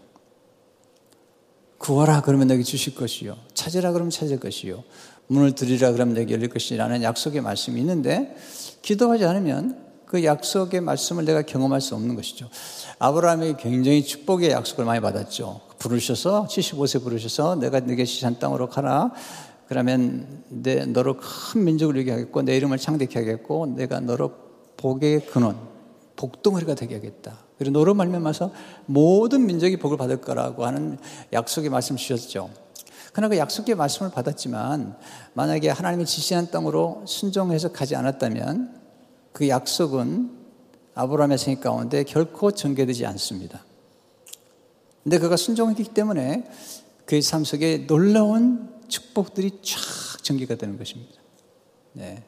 구하라 1.79 2.23
그러면 2.23 2.49
내게 2.49 2.65
주실 2.65 2.95
것이요. 2.95 3.37
찾으라 3.55 3.93
그러면 3.93 4.11
찾을 4.11 4.41
것이요. 4.41 4.83
문을 5.29 5.55
들이라 5.55 5.93
그러면 5.93 6.15
내게 6.15 6.35
열릴 6.35 6.49
것이라는 6.49 7.03
약속의 7.03 7.41
말씀이 7.41 7.81
있는데 7.81 8.37
기도하지 8.83 9.25
않으면 9.25 9.88
그 10.09 10.25
약속의 10.25 10.81
말씀을 10.81 11.27
내가 11.27 11.43
경험할 11.43 11.83
수 11.83 11.95
없는 11.95 12.15
것이죠. 12.15 12.49
아브라함이 12.99 13.57
굉장히 13.59 14.03
축복의 14.03 14.51
약속을 14.51 14.87
많이 14.87 15.01
받았죠. 15.01 15.61
부르셔서 15.79 16.47
75세 16.49 17.03
부르셔서 17.03 17.57
내가 17.57 17.81
네게 17.81 18.07
시산 18.07 18.39
땅으로 18.39 18.71
가라. 18.71 19.13
그러면 19.67 20.43
내 20.49 20.87
너로 20.87 21.19
큰 21.19 21.63
민족을 21.63 21.97
이루게 21.97 22.13
하겠고 22.13 22.41
내 22.41 22.57
이름을 22.57 22.79
창대케 22.79 23.19
하겠고 23.19 23.67
내가 23.67 24.01
너로 24.01 24.33
복의 24.79 25.27
근원, 25.27 25.59
복덩어리가 26.17 26.75
되게 26.75 26.95
하겠다. 26.95 27.37
그리고 27.59 27.79
너로 27.79 27.93
말미암아서 27.93 28.51
모든 28.87 29.45
민족이 29.45 29.77
복을 29.77 29.99
받을 29.99 30.23
거라고 30.23 30.65
하는 30.65 30.97
약속의 31.35 31.69
말씀 31.69 31.97
주셨죠. 31.97 32.49
그러나 33.13 33.29
그 33.29 33.37
약속의 33.37 33.75
말씀을 33.75 34.11
받았지만 34.11 34.97
만약에 35.35 35.69
하나님이 35.69 36.07
지시한 36.07 36.51
땅으로 36.51 37.03
순종해서 37.07 37.73
가지 37.73 37.95
않았다면 37.95 38.78
그 39.39 39.49
약속은 39.49 40.33
아브라함의 40.97 41.39
생애 41.39 41.61
가운데 41.61 42.03
결코 42.03 42.51
전개되지 42.51 43.07
않습니다. 43.07 43.65
근데 45.05 45.21
그가 45.21 45.37
순종했기 45.37 45.85
때문에 45.95 46.43
그의 47.05 47.23
삶 47.23 47.45
속에 47.45 47.87
놀라운 47.87 48.69
축복들이 48.89 49.61
쫙 49.63 50.25
전개가 50.25 50.57
되는 50.57 50.77
것입니다. 50.77 51.21
네. 51.93 52.25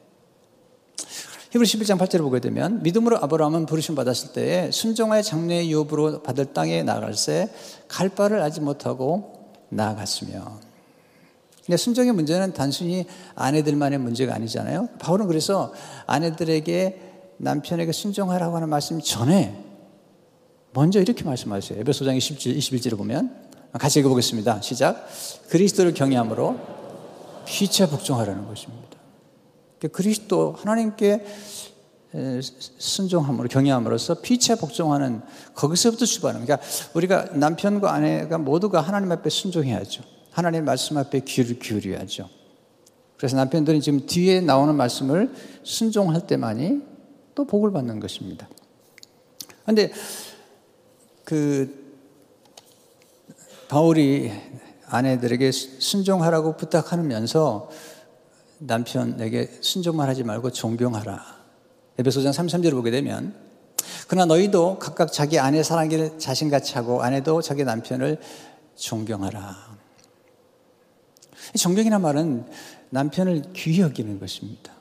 히브리 1.49 1.67
11장 1.67 1.97
8절을 1.97 2.19
보게 2.21 2.39
되면 2.39 2.81
믿음으로 2.81 3.17
아브라함은 3.17 3.65
부르심 3.65 3.93
받았을 3.95 4.31
때에 4.31 4.71
순종하여 4.71 5.21
장래의 5.21 5.69
유업으로 5.69 6.23
받을 6.23 6.53
땅에 6.53 6.81
나갈새 6.81 7.49
갈 7.89 8.07
바를 8.07 8.41
알지 8.41 8.61
못하고 8.61 9.51
나아갔으며 9.67 10.61
근데 11.71 11.77
순종의 11.81 12.11
문제는 12.11 12.51
단순히 12.51 13.05
아내들만의 13.33 13.97
문제가 13.99 14.35
아니잖아요. 14.35 14.89
바울은 14.99 15.27
그래서 15.27 15.71
아내들에게 16.05 17.01
남편에게 17.37 17.93
순종하라고 17.93 18.57
하는 18.57 18.67
말씀 18.67 18.99
전에 18.99 19.57
먼저 20.73 20.99
이렇게 20.99 21.23
말씀하세요. 21.23 21.79
에베소장 21.79 22.17
20절, 22.17 22.57
21절을 22.57 22.97
보면 22.97 23.33
같이 23.71 23.99
읽어보겠습니다. 23.99 24.59
시작. 24.59 25.07
그리스도를 25.47 25.93
경외함으로 25.93 26.59
피차 27.45 27.87
복종하라는 27.87 28.47
것입니다. 28.47 28.89
그러니까 29.79 29.95
그리스도 29.95 30.53
하나님께 30.57 31.25
순종함으로 32.79 33.47
경외함으로써 33.47 34.15
피차 34.15 34.57
복종하는 34.57 35.21
거기서부터 35.55 36.03
출발하는 36.05 36.45
그러니까 36.45 36.67
우리가 36.95 37.29
남편과 37.31 37.93
아내가 37.93 38.37
모두가 38.39 38.81
하나님 38.81 39.09
앞에 39.13 39.29
순종해야죠. 39.29 40.03
하나님의 40.31 40.63
말씀 40.63 40.97
앞에 40.97 41.21
귀를 41.21 41.59
기울여야죠. 41.59 42.29
그래서 43.17 43.35
남편들은 43.35 43.81
지금 43.81 44.05
뒤에 44.05 44.41
나오는 44.41 44.73
말씀을 44.73 45.31
순종할 45.63 46.25
때만이 46.25 46.81
또 47.35 47.45
복을 47.45 47.71
받는 47.71 47.99
것입니다. 47.99 48.49
그런데 49.63 49.91
그 51.23 51.79
바울이 53.69 54.31
아내들에게 54.87 55.51
순종하라고 55.51 56.57
부탁하면서 56.57 57.69
남편에게 58.59 59.59
순종만 59.61 60.09
하지 60.09 60.23
말고 60.23 60.51
존경하라. 60.51 61.41
에베소장 61.99 62.31
33절을 62.31 62.71
보게 62.71 62.91
되면 62.91 63.33
그러나 64.07 64.25
너희도 64.25 64.79
각각 64.79 65.13
자기 65.13 65.39
아내 65.39 65.63
사랑기를 65.63 66.19
자신같이 66.19 66.73
하고 66.73 67.01
아내도 67.01 67.41
자기 67.41 67.63
남편을 67.63 68.19
존경하라. 68.75 69.80
존경이란 71.55 72.01
말은 72.01 72.45
남편을 72.89 73.43
귀히 73.53 73.81
여기는 73.81 74.19
것입니다. 74.19 74.73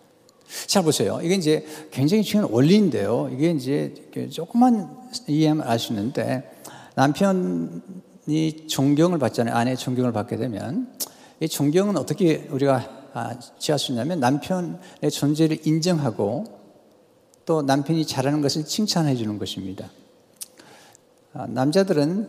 잘 0.66 0.82
보세요. 0.82 1.20
이게 1.22 1.34
이제 1.34 1.64
굉장히 1.90 2.22
중요한 2.22 2.52
원리인데요. 2.52 3.30
이게 3.32 3.50
이제 3.50 3.94
조금만 4.30 4.96
이해하면 5.28 5.66
알 5.66 5.78
수 5.78 5.92
있는데 5.92 6.50
남편이 6.96 8.66
존경을 8.68 9.18
받잖아요. 9.18 9.54
아내의 9.54 9.76
존경을 9.76 10.12
받게 10.12 10.36
되면 10.36 10.92
이 11.40 11.48
존경은 11.48 11.96
어떻게 11.96 12.48
우리가 12.50 12.98
아, 13.12 13.38
취할 13.58 13.78
수 13.78 13.92
있냐면 13.92 14.20
남편의 14.20 15.10
존재를 15.10 15.66
인정하고 15.66 16.44
또 17.44 17.62
남편이 17.62 18.06
잘하는 18.06 18.42
것을 18.42 18.64
칭찬해 18.64 19.16
주는 19.16 19.38
것입니다. 19.38 19.90
아, 21.32 21.46
남자들은 21.46 22.28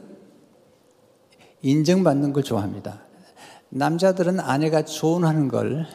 인정받는 1.62 2.34
걸 2.34 2.44
좋아합니다. 2.44 3.02
남자들은 3.72 4.40
아내가 4.40 4.84
조언하는 4.84 5.48
걸 5.48 5.88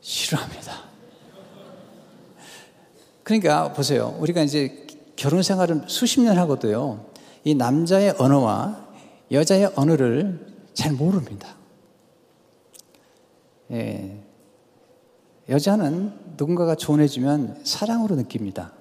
싫어합니다. 0.00 0.72
그러니까 3.22 3.72
보세요. 3.72 4.14
우리가 4.18 4.42
이제 4.42 4.86
결혼 5.16 5.42
생활을 5.42 5.84
수십 5.86 6.20
년 6.20 6.36
하고도요. 6.36 7.06
이 7.44 7.54
남자의 7.54 8.14
언어와 8.18 8.86
여자의 9.32 9.72
언어를 9.74 10.46
잘 10.74 10.92
모릅니다. 10.92 11.48
예. 13.70 14.22
여자는 15.48 16.34
누군가가 16.36 16.74
조언해주면 16.74 17.64
사랑으로 17.64 18.16
느낍니다. 18.16 18.72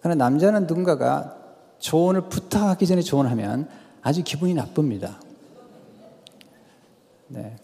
그러나 0.00 0.24
남자는 0.24 0.68
누군가가 0.68 1.36
조언을 1.80 2.28
부탁하기 2.28 2.86
전에 2.86 3.02
조언하면 3.02 3.68
아주 4.02 4.22
기분이 4.22 4.54
나쁩니다. 4.54 5.20
네. 7.32 7.54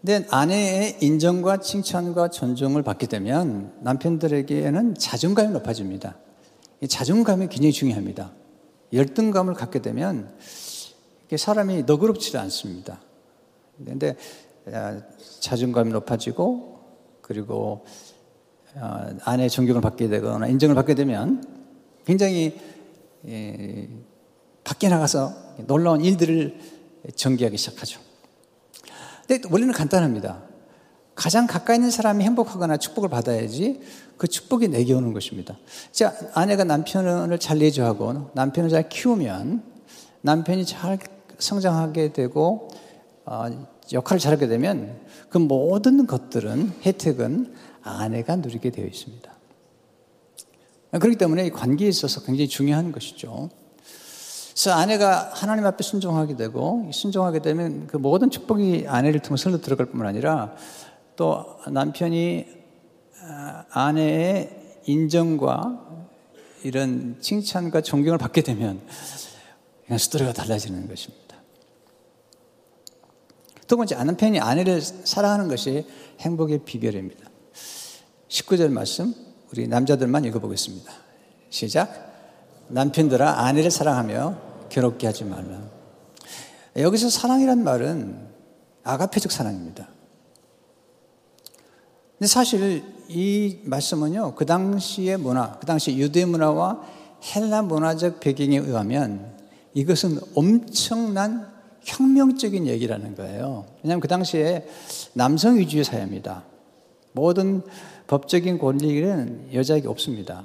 근데 0.00 0.26
아내의 0.30 0.98
인정과 1.00 1.58
칭찬과 1.58 2.30
존중을 2.30 2.82
받게 2.82 3.06
되면 3.06 3.74
남편들에게는 3.80 4.96
자존감이 4.96 5.50
높아집니다. 5.52 6.18
이 6.80 6.88
자존감이 6.88 7.48
굉장히 7.48 7.72
중요합니다. 7.72 8.32
열등감을 8.92 9.54
갖게 9.54 9.80
되면 9.80 10.36
사람이 11.36 11.84
너그럽지 11.84 12.36
않습니다. 12.36 13.00
그런데 13.78 14.16
아, 14.72 15.00
자존감이 15.40 15.92
높아지고 15.92 16.80
그리고 17.20 17.84
아, 18.74 19.12
아내의 19.22 19.48
존경을 19.50 19.80
받게 19.80 20.08
되거나 20.08 20.48
인정을 20.48 20.74
받게 20.74 20.94
되면 20.94 21.44
굉장히 22.04 22.58
예, 23.26 23.88
밖에 24.64 24.88
나가서 24.88 25.64
놀라운 25.66 26.04
일들을 26.04 26.77
전개하기 27.14 27.56
시작하죠. 27.56 28.00
근데 29.26 29.46
원래는 29.50 29.74
간단합니다. 29.74 30.42
가장 31.14 31.46
가까이 31.46 31.76
있는 31.76 31.90
사람이 31.90 32.24
행복하거나 32.24 32.76
축복을 32.76 33.08
받아야지 33.08 33.80
그 34.16 34.28
축복이 34.28 34.68
내게 34.68 34.92
오는 34.92 35.12
것입니다. 35.12 35.58
자, 35.90 36.14
아내가 36.32 36.64
남편을 36.64 37.38
잘 37.38 37.58
내조하고 37.58 38.30
남편을 38.34 38.70
잘 38.70 38.88
키우면 38.88 39.62
남편이 40.22 40.64
잘 40.64 40.98
성장하게 41.38 42.12
되고 42.12 42.68
어, 43.24 43.46
역할을 43.92 44.20
잘하게 44.20 44.46
되면 44.46 45.00
그 45.28 45.38
모든 45.38 46.06
것들은 46.06 46.72
혜택은 46.82 47.54
아내가 47.82 48.36
누리게 48.36 48.70
되어 48.70 48.86
있습니다. 48.86 49.38
그렇기 50.92 51.16
때문에 51.16 51.46
이 51.46 51.50
관계에 51.50 51.88
있어서 51.88 52.22
굉장히 52.22 52.48
중요한 52.48 52.92
것이죠. 52.92 53.50
그래서 54.58 54.72
아내가 54.72 55.30
하나님 55.32 55.64
앞에 55.66 55.84
순종하게 55.84 56.34
되고 56.34 56.90
순종하게 56.92 57.38
되면 57.38 57.86
그 57.86 57.96
모든 57.96 58.28
축복이 58.28 58.86
아내를 58.88 59.20
통해서 59.20 59.56
들어갈 59.60 59.86
뿐만 59.86 60.08
아니라 60.08 60.56
또 61.14 61.60
남편이 61.70 62.44
아, 63.22 63.64
아내의 63.70 64.82
인정과 64.84 65.86
이런 66.64 67.18
칭찬과 67.20 67.82
존경을 67.82 68.18
받게 68.18 68.40
되면 68.40 68.80
그냥 69.86 69.96
스토리가 69.96 70.32
달라지는 70.32 70.88
것입니다. 70.88 71.36
두 73.68 73.76
번째, 73.76 73.94
남편이 73.94 74.40
아내를 74.40 74.80
사랑하는 74.80 75.46
것이 75.46 75.86
행복의 76.18 76.64
비결입니다. 76.64 77.30
19절 78.28 78.72
말씀, 78.72 79.14
우리 79.52 79.68
남자들만 79.68 80.24
읽어보겠습니다. 80.24 80.92
시작. 81.48 82.08
남편들아, 82.70 83.44
아내를 83.46 83.70
사랑하며 83.70 84.47
괴롭게 84.68 85.06
하지 85.06 85.24
말라. 85.24 85.60
여기서 86.76 87.10
사랑이란 87.10 87.64
말은 87.64 88.28
아가페적 88.84 89.32
사랑입니다. 89.32 89.88
근데 92.18 92.26
사실 92.26 92.82
이 93.08 93.58
말씀은요, 93.64 94.34
그 94.34 94.44
당시의 94.44 95.18
문화, 95.18 95.58
그 95.58 95.66
당시 95.66 95.96
유대 95.96 96.24
문화와 96.24 96.82
헬라 97.34 97.62
문화적 97.62 98.20
배경에 98.20 98.58
의하면 98.58 99.36
이것은 99.74 100.18
엄청난 100.34 101.48
혁명적인 101.84 102.66
얘기라는 102.66 103.14
거예요. 103.14 103.66
왜냐하면 103.82 104.00
그 104.00 104.08
당시에 104.08 104.68
남성 105.14 105.58
위주의 105.58 105.84
사회입니다. 105.84 106.44
모든 107.12 107.62
법적인 108.06 108.58
권리는 108.58 109.48
여자에게 109.52 109.88
없습니다. 109.88 110.44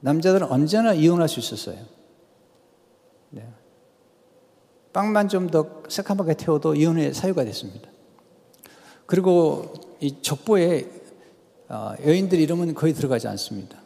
남자들은 0.00 0.46
언제나 0.50 0.92
이혼할 0.92 1.28
수 1.28 1.40
있었어요. 1.40 1.78
네. 3.30 3.46
빵만 4.92 5.28
좀 5.28 5.50
더 5.50 5.82
새카맣게 5.88 6.34
태워도 6.34 6.74
이혼의 6.74 7.14
사유가 7.14 7.44
됐습니다. 7.44 7.88
그리고 9.06 9.72
이 10.00 10.20
족보에 10.22 10.88
어, 11.68 11.94
여인들 12.04 12.38
이름은 12.40 12.74
거의 12.74 12.94
들어가지 12.94 13.28
않습니다. 13.28 13.78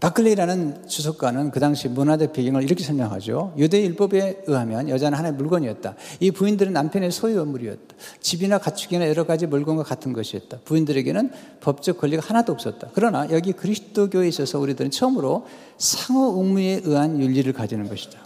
바클레이라는 0.00 0.88
주석가는 0.88 1.50
그 1.50 1.60
당시 1.60 1.88
문화적 1.88 2.32
배경을 2.32 2.62
이렇게 2.62 2.82
설명하죠. 2.82 3.54
유대 3.58 3.82
율법에 3.84 4.44
의하면 4.46 4.88
여자는 4.88 5.16
하나의 5.16 5.34
물건이었다. 5.34 5.94
이 6.20 6.30
부인들은 6.30 6.72
남편의 6.72 7.10
소유물이었다. 7.10 7.96
집이나 8.20 8.58
가축이나 8.58 9.06
여러 9.08 9.26
가지 9.26 9.46
물건과 9.46 9.82
같은 9.82 10.14
것이었다. 10.14 10.60
부인들에게는 10.64 11.30
법적 11.60 11.98
권리가 11.98 12.22
하나도 12.26 12.52
없었다. 12.52 12.88
그러나 12.94 13.28
여기 13.30 13.52
그리스도교에 13.52 14.26
있어서 14.28 14.58
우리들은 14.58 14.90
처음으로 14.90 15.46
상호 15.76 16.42
의무에 16.42 16.80
의한 16.84 17.20
윤리를 17.20 17.52
가지는 17.52 17.88
것이다. 17.88 18.18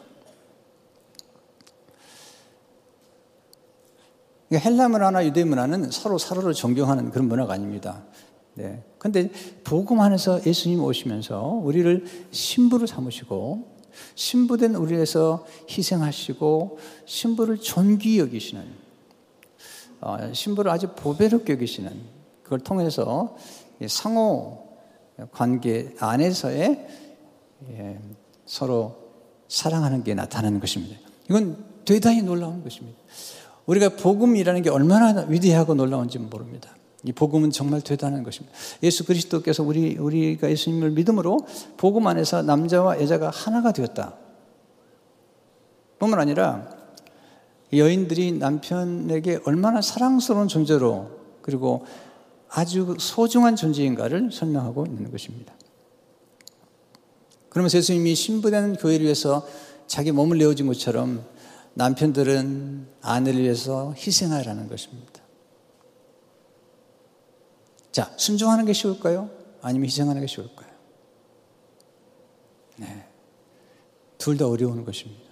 그러니까 4.48 4.70
헬라 4.70 4.88
문화나 4.88 5.26
유대 5.26 5.42
문화는 5.42 5.90
서로 5.90 6.18
서로를 6.18 6.54
존경하는 6.54 7.10
그런 7.10 7.26
문화가 7.26 7.54
아닙니다. 7.54 8.04
네. 8.54 8.82
근데 8.98 9.30
복음 9.64 10.00
안에서 10.00 10.44
예수님 10.46 10.82
오시면서 10.82 11.42
우리를 11.42 12.04
신부로 12.30 12.86
삼으시고 12.86 13.74
신부된 14.14 14.74
우리에서 14.74 15.46
희생하시고 15.68 16.78
신부를 17.04 17.58
존귀 17.58 18.18
여기시는 18.18 18.64
어, 20.00 20.32
신부를 20.32 20.70
아주 20.70 20.94
보배롭게 20.94 21.54
여기시는 21.54 21.90
그걸 22.42 22.60
통해서 22.60 23.36
상호 23.88 24.64
관계 25.32 25.94
안에서의 25.98 26.88
예, 27.70 27.98
서로 28.44 28.96
사랑하는 29.48 30.04
게 30.04 30.14
나타나는 30.14 30.60
것입니다. 30.60 30.98
이건 31.28 31.64
대단히 31.84 32.22
놀라운 32.22 32.62
것입니다. 32.62 32.98
우리가 33.66 33.96
복음이라는 33.96 34.62
게 34.62 34.70
얼마나 34.70 35.22
위대하고 35.22 35.74
놀라운지 35.74 36.18
모릅니다. 36.18 36.70
이 37.04 37.12
복음은 37.12 37.50
정말 37.50 37.82
대단한 37.82 38.22
것입니다. 38.22 38.56
예수 38.82 39.04
그리스도께서 39.04 39.62
우리 39.62 39.96
우리가 39.96 40.50
예수님을 40.50 40.92
믿음으로 40.92 41.38
복음 41.76 42.06
안에서 42.06 42.42
남자와 42.42 43.00
여자가 43.00 43.30
하나가 43.30 43.72
되었다. 43.72 44.14
뿐만 45.98 46.18
아니라 46.18 46.68
여인들이 47.72 48.32
남편에게 48.32 49.40
얼마나 49.44 49.80
사랑스러운 49.82 50.48
존재로 50.48 51.10
그리고 51.42 51.84
아주 52.48 52.96
소중한 52.98 53.56
존재인가를 53.56 54.30
설명하고 54.32 54.86
있는 54.86 55.10
것입니다. 55.10 55.52
그러면서 57.48 57.78
예수님이 57.78 58.14
신부되는 58.14 58.76
교회를 58.76 59.04
위해서 59.04 59.46
자기 59.86 60.12
몸을 60.12 60.38
내어준 60.38 60.66
것처럼 60.66 61.24
남편들은 61.74 62.86
아내를 63.02 63.42
위해서 63.42 63.94
희생하라는 63.96 64.68
것입니다. 64.68 65.23
자, 67.94 68.10
순종하는 68.16 68.64
게 68.64 68.72
쉬울까요? 68.72 69.30
아니면 69.62 69.86
희생하는 69.86 70.20
게 70.20 70.26
쉬울까요? 70.26 70.68
네. 72.78 73.06
둘 74.18 74.36
다 74.36 74.48
어려운 74.48 74.84
것입니다. 74.84 75.22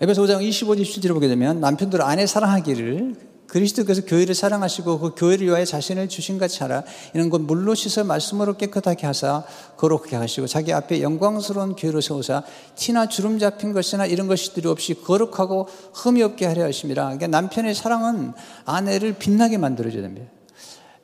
에베소 0.00 0.22
5장 0.22 0.40
25절 0.48 0.80
17절을 0.80 1.12
보게 1.12 1.28
되면 1.28 1.60
남편들 1.60 2.00
아내 2.00 2.26
사랑하기를 2.26 3.16
그리스도께서 3.48 4.06
교회를 4.06 4.34
사랑하시고 4.34 4.98
그 4.98 5.14
교회를 5.14 5.48
위하여 5.48 5.66
자신을 5.66 6.08
주신 6.08 6.38
같이 6.38 6.60
하라. 6.60 6.84
이는 7.14 7.28
곧 7.28 7.42
물로 7.42 7.74
씻어 7.74 8.02
말씀으로 8.04 8.56
깨끗하게 8.56 9.06
하사 9.06 9.44
거룩하게 9.76 10.16
하시고 10.16 10.46
자기 10.46 10.72
앞에 10.72 11.02
영광스러운 11.02 11.76
교회로 11.76 12.00
세우사 12.00 12.44
티나 12.76 13.08
주름 13.10 13.38
잡힌 13.38 13.74
것이나 13.74 14.06
이런 14.06 14.26
것들이 14.26 14.66
없이 14.68 14.94
거룩하고 14.94 15.68
흠이 15.92 16.22
없게 16.22 16.46
하려 16.46 16.64
하심이라. 16.64 17.02
그러니까 17.02 17.26
남편의 17.26 17.74
사랑은 17.74 18.32
아내를 18.64 19.16
빛나게 19.18 19.58
만들어줘야 19.58 20.00
됩니다. 20.00 20.30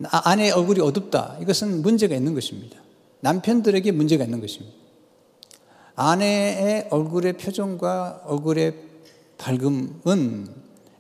아, 0.05 0.31
아내의 0.31 0.53
얼굴이 0.53 0.81
어둡다. 0.81 1.39
이것은 1.41 1.83
문제가 1.83 2.15
있는 2.15 2.35
것입니다. 2.35 2.79
남편들에게 3.21 3.93
문제가 3.93 4.25
있는 4.25 4.41
것입니다. 4.41 4.77
아내의 5.95 6.89
얼굴의 6.91 7.35
표정과 7.35 8.23
얼굴의 8.25 8.75
밝음은 9.37 10.49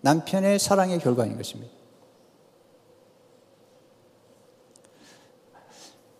남편의 0.02 0.58
사랑의 0.58 0.98
결과인 0.98 1.36
것입니다. 1.36 1.72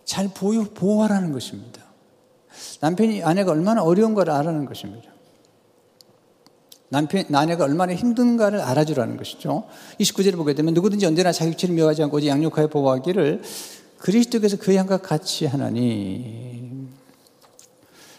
잘 0.05 0.27
보호, 0.33 0.63
보호하라는 0.65 1.31
것입니다. 1.31 1.81
남편이 2.81 3.23
아내가 3.23 3.51
얼마나 3.51 3.83
어려운 3.83 4.13
걸 4.13 4.29
알아는 4.29 4.65
것입니다. 4.65 5.10
남편, 6.91 7.23
아내가 7.33 7.63
얼마나 7.63 7.95
힘든가를 7.95 8.59
알아주라는 8.59 9.15
것이죠. 9.15 9.63
29절을 10.01 10.35
보게 10.35 10.53
되면 10.53 10.73
누구든지 10.73 11.05
언제나 11.05 11.31
자기 11.31 11.51
육체를 11.51 11.73
묘하지 11.73 12.03
않고 12.03 12.17
오직 12.17 12.27
양육하여 12.27 12.67
보호하기를 12.67 13.41
그리스도께서 13.97 14.57
그 14.57 14.75
양과 14.75 14.97
같이 14.97 15.45
하나니 15.45 16.89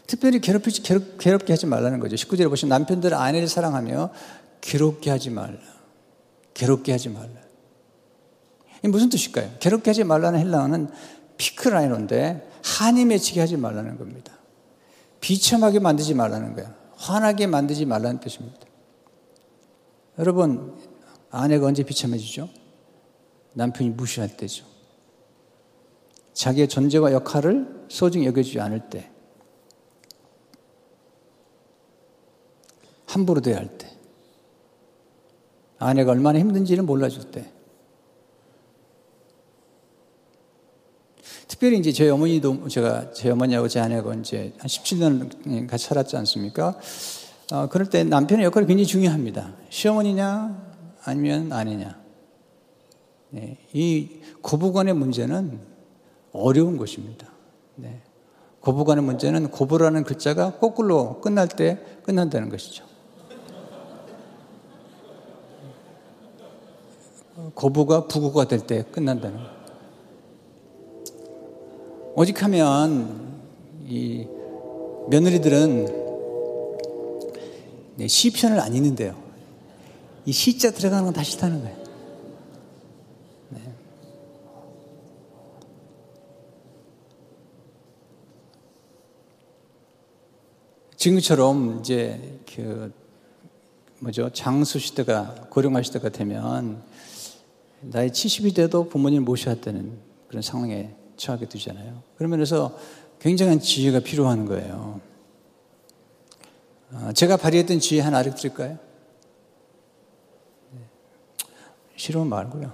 특별히 0.07 0.41
괴롭히지, 0.41 0.83
괴롭, 0.83 1.19
괴롭게 1.19 1.53
하지 1.53 1.67
말라는 1.67 2.01
거죠. 2.01 2.17
19절에 2.17 2.49
보시면 2.49 2.71
남편들 2.71 3.13
아내를 3.13 3.47
사랑하며 3.47 4.09
괴롭게 4.63 5.11
하지 5.11 5.29
말라. 5.29 5.59
괴롭게 6.55 6.93
하지 6.93 7.11
말라. 7.11 7.43
이 8.85 8.89
무슨 8.89 9.11
뜻일까요? 9.11 9.51
괴롭게 9.61 9.91
하지 9.91 10.03
말라는 10.05 10.39
헬라어는 10.41 10.89
피크라이노인데 11.37 12.51
한이 12.65 13.05
맺히게 13.05 13.39
하지 13.39 13.59
말라는 13.59 13.99
겁니다. 13.99 14.33
비참하게 15.21 15.79
만들지 15.79 16.15
말라는 16.15 16.55
거야. 16.55 16.82
환하게 17.03 17.49
만들지 17.49 17.85
말라는 17.85 18.21
뜻입니다. 18.21 18.61
여러분, 20.19 20.79
아내가 21.31 21.67
언제 21.67 21.83
비참해지죠? 21.83 22.49
남편이 23.55 23.91
무시할 23.91 24.37
때죠. 24.37 24.65
자기의 26.33 26.69
존재와 26.69 27.13
역할을 27.13 27.87
소중히 27.89 28.27
여겨주지 28.27 28.61
않을 28.61 28.89
때. 28.89 29.11
함부로 33.07 33.41
돼야 33.41 33.57
할 33.57 33.77
때. 33.77 33.91
아내가 35.79 36.13
얼마나 36.13 36.39
힘든지를 36.39 36.85
몰라줄 36.85 37.33
때. 37.33 37.53
특별히 41.53 41.79
이제 41.79 41.93
저희 41.93 42.09
어머니도 42.09 42.67
제가 42.69 43.13
제 43.13 43.29
어머니하고 43.29 43.69
제 43.69 43.79
아내하고 43.79 44.15
이제 44.15 44.55
한 44.57 44.67
17년 44.67 45.69
같이 45.69 45.85
살았지 45.85 46.17
않습니까? 46.17 46.79
어, 47.53 47.69
그럴 47.69 47.91
때 47.91 48.05
남편의 48.05 48.47
역할이 48.47 48.67
굉장히 48.67 48.87
중요합니다. 48.87 49.53
시어머니냐 49.69 50.73
아니면 51.05 51.53
아내냐. 51.53 52.01
네, 53.29 53.59
이 53.75 54.21
고부간의 54.41 54.95
문제는 54.95 55.61
어려운 56.33 56.79
것입니다. 56.79 57.29
네. 57.75 58.01
고부간의 58.61 59.05
문제는 59.05 59.51
고부라는 59.51 60.05
글자가 60.05 60.59
거꾸로 60.59 61.21
끝날 61.21 61.49
때 61.49 61.85
끝난다는 62.03 62.49
것이죠. 62.49 62.87
고부가 67.55 68.07
부구가 68.07 68.47
될 68.47 68.61
때 68.61 68.85
끝난다는 68.91 69.37
거. 69.37 69.62
오직하면 72.15 73.41
이 73.89 74.27
며느리들은 75.09 76.03
네, 77.97 78.07
시편을 78.07 78.61
안 78.61 78.75
읽는데요. 78.75 79.21
이 80.27 80.33
시자 80.33 80.71
들어가는 80.71 81.05
건 81.05 81.15
다 81.15 81.23
싫다는 81.23 81.63
거예요. 81.63 81.77
네. 83.51 83.61
지금처럼 90.97 91.81
이제 91.81 92.41
그 92.55 92.93
뭐죠 94.01 94.31
장수 94.33 94.79
시대가 94.79 95.47
고령화 95.49 95.83
시대가 95.83 96.09
되면 96.11 96.83
나이 97.81 98.09
70이 98.11 98.55
돼도 98.55 98.89
부모님 98.89 99.25
모셔야 99.25 99.55
되는 99.57 99.99
그런 100.29 100.43
상황에 100.43 100.95
처하게 101.23 101.49
되잖아요. 101.49 102.03
그러면서 102.17 102.77
굉장한 103.21 103.61
지혜가 103.61 104.01
필요한 104.01 104.45
거예요. 104.45 105.01
어, 106.93 107.13
제가 107.15 107.37
발휘했던 107.37 107.79
지혜 107.79 108.01
하나 108.01 108.19
알려드릴까요? 108.19 108.77
네. 110.73 110.81
싫으면 111.95 112.29
말고요. 112.29 112.73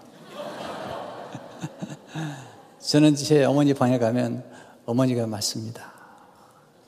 저는 2.80 3.14
제 3.16 3.44
어머니 3.44 3.74
방에 3.74 3.98
가면 3.98 4.50
어머니가 4.86 5.26
맞습니다. 5.26 5.92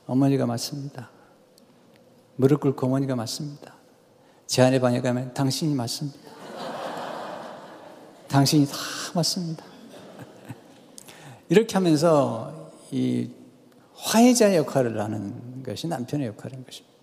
어머니가 0.07 0.47
맞습니다. 0.47 1.11
무릎 2.37 2.61
꿇고 2.61 2.87
어머니가 2.87 3.15
맞습니다. 3.15 3.75
제 4.47 4.63
아내 4.63 4.79
방에 4.79 4.99
가면 4.99 5.35
당신이 5.35 5.75
맞습니다. 5.75 6.31
당신이 8.27 8.65
다 8.65 8.73
맞습니다. 9.13 9.70
이렇게 11.51 11.73
하면서 11.73 12.71
이 12.91 13.29
화해자 13.93 14.55
역할을 14.55 14.97
하는 15.01 15.61
것이 15.63 15.85
남편의 15.85 16.27
역할인 16.27 16.63
것입니다. 16.63 16.95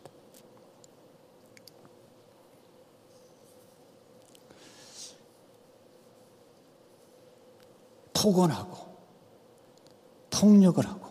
폭언하고 8.14 8.78
통력을 10.30 10.82
하고 10.86 11.08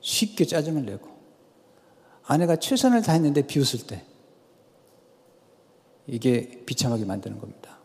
쉽게 0.00 0.44
짜증을 0.44 0.84
내고 0.84 1.08
아내가 2.22 2.54
최선을 2.54 3.02
다했는데 3.02 3.48
비웃을 3.48 3.88
때 3.88 4.04
이게 6.06 6.62
비참하게 6.64 7.04
만드는 7.04 7.40
겁니다. 7.40 7.77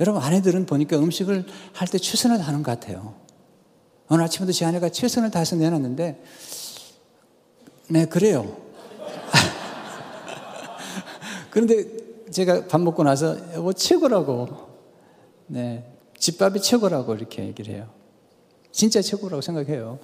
여러분 0.00 0.22
아내들은 0.22 0.66
보니까 0.66 0.98
음식을 0.98 1.46
할 1.72 1.88
때 1.88 1.98
최선을 1.98 2.38
다하는 2.38 2.62
것 2.62 2.78
같아요. 2.78 3.14
오늘 4.08 4.24
아침에도 4.24 4.52
제 4.52 4.64
아내가 4.64 4.88
최선을 4.88 5.30
다해서 5.30 5.56
내놨는데 5.56 6.22
네 7.88 8.06
그래요. 8.06 8.56
그런데 11.50 11.84
제가 12.30 12.66
밥 12.66 12.80
먹고 12.80 13.02
나서 13.04 13.36
뭐 13.60 13.72
최고라고 13.72 14.48
네 15.46 15.92
집밥이 16.18 16.60
최고라고 16.60 17.14
이렇게 17.14 17.44
얘기를 17.44 17.74
해요. 17.74 17.88
진짜 18.72 19.00
최고라고 19.00 19.40
생각해요. 19.40 19.98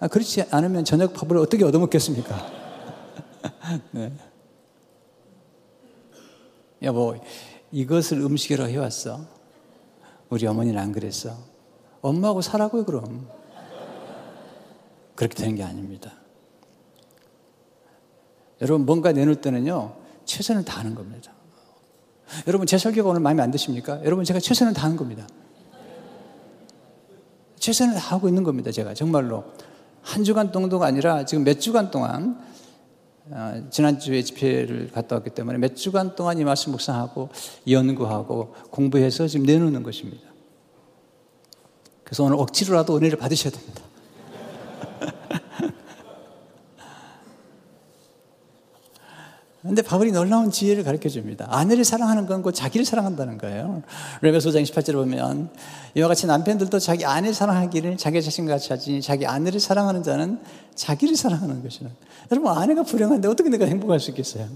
아, 0.00 0.08
그렇지 0.08 0.42
않으면 0.50 0.84
저녁 0.84 1.14
밥을 1.14 1.36
어떻게 1.38 1.64
얻어먹겠습니까? 1.64 2.52
네. 3.92 4.12
여보, 6.82 7.16
이것을 7.72 8.20
음식이라고 8.20 8.70
해왔어. 8.70 9.26
우리 10.28 10.46
어머니는 10.46 10.80
안 10.80 10.92
그랬어. 10.92 11.36
엄마하고 12.00 12.42
살라고요, 12.42 12.84
그럼. 12.84 13.28
그렇게 15.14 15.34
되는 15.34 15.54
게 15.56 15.62
아닙니다. 15.62 16.12
여러분, 18.60 18.86
뭔가 18.86 19.12
내놓을 19.12 19.36
때는요, 19.40 19.96
최선을 20.24 20.64
다하는 20.64 20.94
겁니다. 20.94 21.32
여러분, 22.46 22.66
제 22.66 22.76
설교가 22.76 23.10
오늘 23.10 23.20
마음에 23.20 23.42
안 23.42 23.50
드십니까? 23.50 24.04
여러분, 24.04 24.24
제가 24.24 24.40
최선을 24.40 24.74
다하는 24.74 24.96
겁니다. 24.96 25.26
최선을 27.58 27.94
다하고 27.94 28.28
있는 28.28 28.42
겁니다, 28.44 28.70
제가. 28.70 28.94
정말로. 28.94 29.44
한 30.02 30.22
주간 30.22 30.52
정도가 30.52 30.86
아니라 30.86 31.24
지금 31.24 31.44
몇 31.44 31.60
주간 31.60 31.90
동안, 31.90 32.38
어, 32.38 32.46
지난주에 33.70 34.22
집회를 34.22 34.90
갔다 34.92 35.16
왔기 35.16 35.30
때문에 35.30 35.58
몇 35.58 35.74
주간 35.74 36.14
동안 36.14 36.38
이 36.38 36.44
말씀 36.44 36.72
묵상하고 36.72 37.30
연구하고 37.68 38.54
공부해서 38.70 39.26
지금 39.26 39.46
내놓는 39.46 39.82
것입니다. 39.82 40.26
그래서 42.04 42.22
오늘 42.22 42.36
억지로라도 42.38 42.96
은혜를 42.96 43.18
받으셔야 43.18 43.52
됩니다. 43.52 43.82
근데 49.66 49.82
바울이 49.82 50.12
놀라운 50.12 50.50
지혜를 50.50 50.84
가르쳐 50.84 51.08
줍니다. 51.08 51.46
아내를 51.50 51.84
사랑하는 51.84 52.26
건곧 52.26 52.52
자기를 52.52 52.84
사랑한다는 52.84 53.38
거예요. 53.38 53.82
레베소 54.22 54.52
장 54.52 54.62
18절에 54.62 54.94
보면 54.94 55.50
이와 55.94 56.08
같이 56.08 56.26
남편들도 56.26 56.78
자기 56.78 57.04
아내를 57.04 57.34
사랑하기를 57.34 57.96
자기 57.96 58.22
자신같이 58.22 58.72
하지 58.72 59.00
자기 59.00 59.26
아내를 59.26 59.60
사랑하는 59.60 60.02
자는 60.02 60.40
자기를 60.74 61.16
사랑하는 61.16 61.62
것이라. 61.62 61.90
여러분 62.30 62.52
아내가 62.52 62.82
불행한데 62.82 63.28
어떻게 63.28 63.48
내가 63.48 63.66
행복할 63.66 64.00
수 64.00 64.10
있겠어요? 64.10 64.48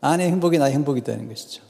아내의 0.00 0.30
행복이 0.30 0.58
나의 0.58 0.74
행복이되는 0.74 1.28
것이죠. 1.28 1.62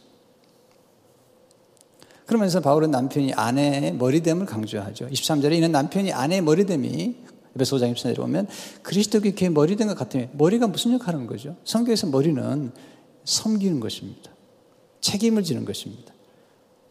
그러면서 2.26 2.60
바울은 2.60 2.92
남편이 2.92 3.34
아내의 3.34 3.94
머리됨을 3.94 4.46
강조하죠. 4.46 5.08
23절에 5.08 5.52
이는 5.54 5.72
남편이 5.72 6.12
아내의 6.12 6.42
머리됨이 6.42 7.16
에베소 7.56 7.76
5장 7.76 7.94
24절에 7.94 8.16
보면 8.16 8.46
그리스도께 8.82 9.32
그 9.32 9.44
머리된 9.44 9.88
것 9.88 9.96
같으면 9.96 10.30
머리가 10.32 10.66
무슨 10.66 10.92
역할을 10.92 11.14
하는 11.14 11.26
거죠? 11.26 11.56
성경에서 11.64 12.06
머리는 12.08 12.72
섬기는 13.24 13.80
것입니다. 13.80 14.30
책임을 15.00 15.42
지는 15.42 15.64
것입니다. 15.64 16.12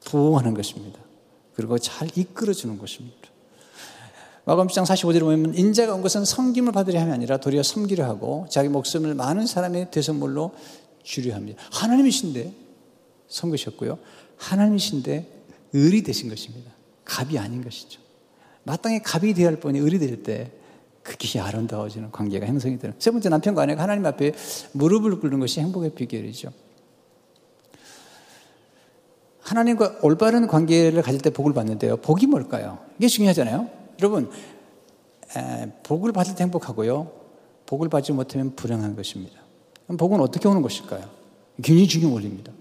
부응하는 0.05 0.53
것입니다. 0.53 0.99
그리고 1.53 1.77
잘 1.77 2.07
이끌어주는 2.15 2.77
것입니다. 2.77 3.17
마감 4.45 4.67
10장 4.67 4.83
45절에 4.83 5.19
보면 5.19 5.55
인자가 5.55 5.93
온 5.93 6.01
것은 6.01 6.25
섬김을 6.25 6.71
받으려 6.71 6.99
함이 7.01 7.11
아니라 7.11 7.37
도리어 7.37 7.61
섬기려 7.61 8.05
하고 8.05 8.47
자기 8.49 8.69
목숨을 8.69 9.13
많은 9.13 9.45
사람의 9.45 9.91
대선물로 9.91 10.53
주려 11.03 11.35
합니다. 11.35 11.61
하나님이신데 11.71 12.53
섬기셨고요. 13.27 13.99
하나님이신데 14.37 15.43
을이 15.75 16.01
되신 16.01 16.29
것입니다. 16.29 16.71
갑이 17.05 17.37
아닌 17.37 17.63
것이죠. 17.63 18.01
마땅히 18.63 19.01
갑이 19.01 19.33
되어야 19.33 19.49
할 19.49 19.59
뻔히 19.59 19.79
을이 19.79 19.99
될때 19.99 20.51
그게 21.03 21.39
아름다워지는 21.39 22.11
관계가 22.11 22.45
형성이 22.45 22.77
되는. 22.77 22.95
세 22.99 23.11
번째 23.11 23.29
남편과 23.29 23.63
아내가 23.63 23.83
하나님 23.83 24.05
앞에 24.05 24.33
무릎을 24.73 25.19
꿇는 25.19 25.39
것이 25.39 25.59
행복의 25.59 25.91
비결이죠. 25.95 26.51
하나님과 29.41 29.99
올바른 30.03 30.45
관계를 30.45 31.01
가질 31.01 31.21
때 31.21 31.31
복을 31.31 31.53
받는데요. 31.53 31.97
복이 31.97 32.27
뭘까요? 32.27 32.77
이게 32.99 33.07
중요하잖아요. 33.07 33.67
여러분, 33.99 34.29
에, 35.35 35.71
복을 35.83 36.11
받을 36.11 36.35
때 36.35 36.43
행복하고요. 36.43 37.11
복을 37.65 37.89
받지 37.89 38.11
못하면 38.11 38.55
불행한 38.55 38.95
것입니다. 38.95 39.39
복은 39.97 40.19
어떻게 40.19 40.47
오는 40.47 40.61
것일까요? 40.61 41.03
굉장히 41.63 41.87
중요한 41.87 42.13
원리입니다. 42.13 42.51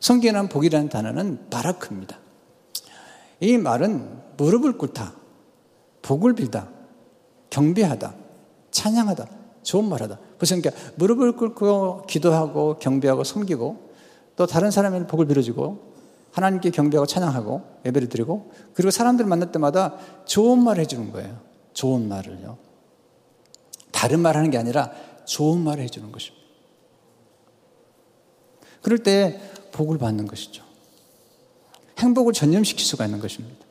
성경에 0.00 0.48
복이라는 0.48 0.88
단어는 0.88 1.50
바라크입니다. 1.50 2.18
이 3.40 3.58
말은 3.58 4.08
무릎을 4.36 4.78
꿇다, 4.78 5.14
복을 6.04 6.34
빌다, 6.34 6.68
경배하다, 7.48 8.14
찬양하다, 8.70 9.26
좋은 9.62 9.88
말하다. 9.88 10.18
그래서 10.36 10.54
그러니까 10.54 10.92
무릎을 10.96 11.32
꿇고 11.32 12.04
기도하고 12.06 12.78
경배하고 12.78 13.24
섬기고 13.24 13.94
또 14.36 14.46
다른 14.46 14.70
사람의 14.70 15.06
복을 15.06 15.26
빌어주고 15.26 15.94
하나님께 16.32 16.70
경배하고 16.70 17.06
찬양하고 17.06 17.62
예배를 17.86 18.10
드리고 18.10 18.52
그리고 18.74 18.90
사람들 18.90 19.24
만날 19.24 19.50
때마다 19.50 19.96
좋은 20.26 20.62
말 20.62 20.78
해주는 20.78 21.10
거예요. 21.10 21.40
좋은 21.72 22.06
말을요. 22.06 22.58
바른 23.92 24.20
말 24.20 24.36
하는 24.36 24.50
게 24.50 24.58
아니라 24.58 24.92
좋은 25.24 25.60
말을 25.60 25.82
해주는 25.84 26.12
것입니다. 26.12 26.44
그럴 28.82 28.98
때 28.98 29.40
복을 29.72 29.96
받는 29.96 30.26
것이죠. 30.26 30.62
행복을 31.98 32.34
전념시킬 32.34 32.84
수가 32.84 33.06
있는 33.06 33.20
것입니다. 33.20 33.63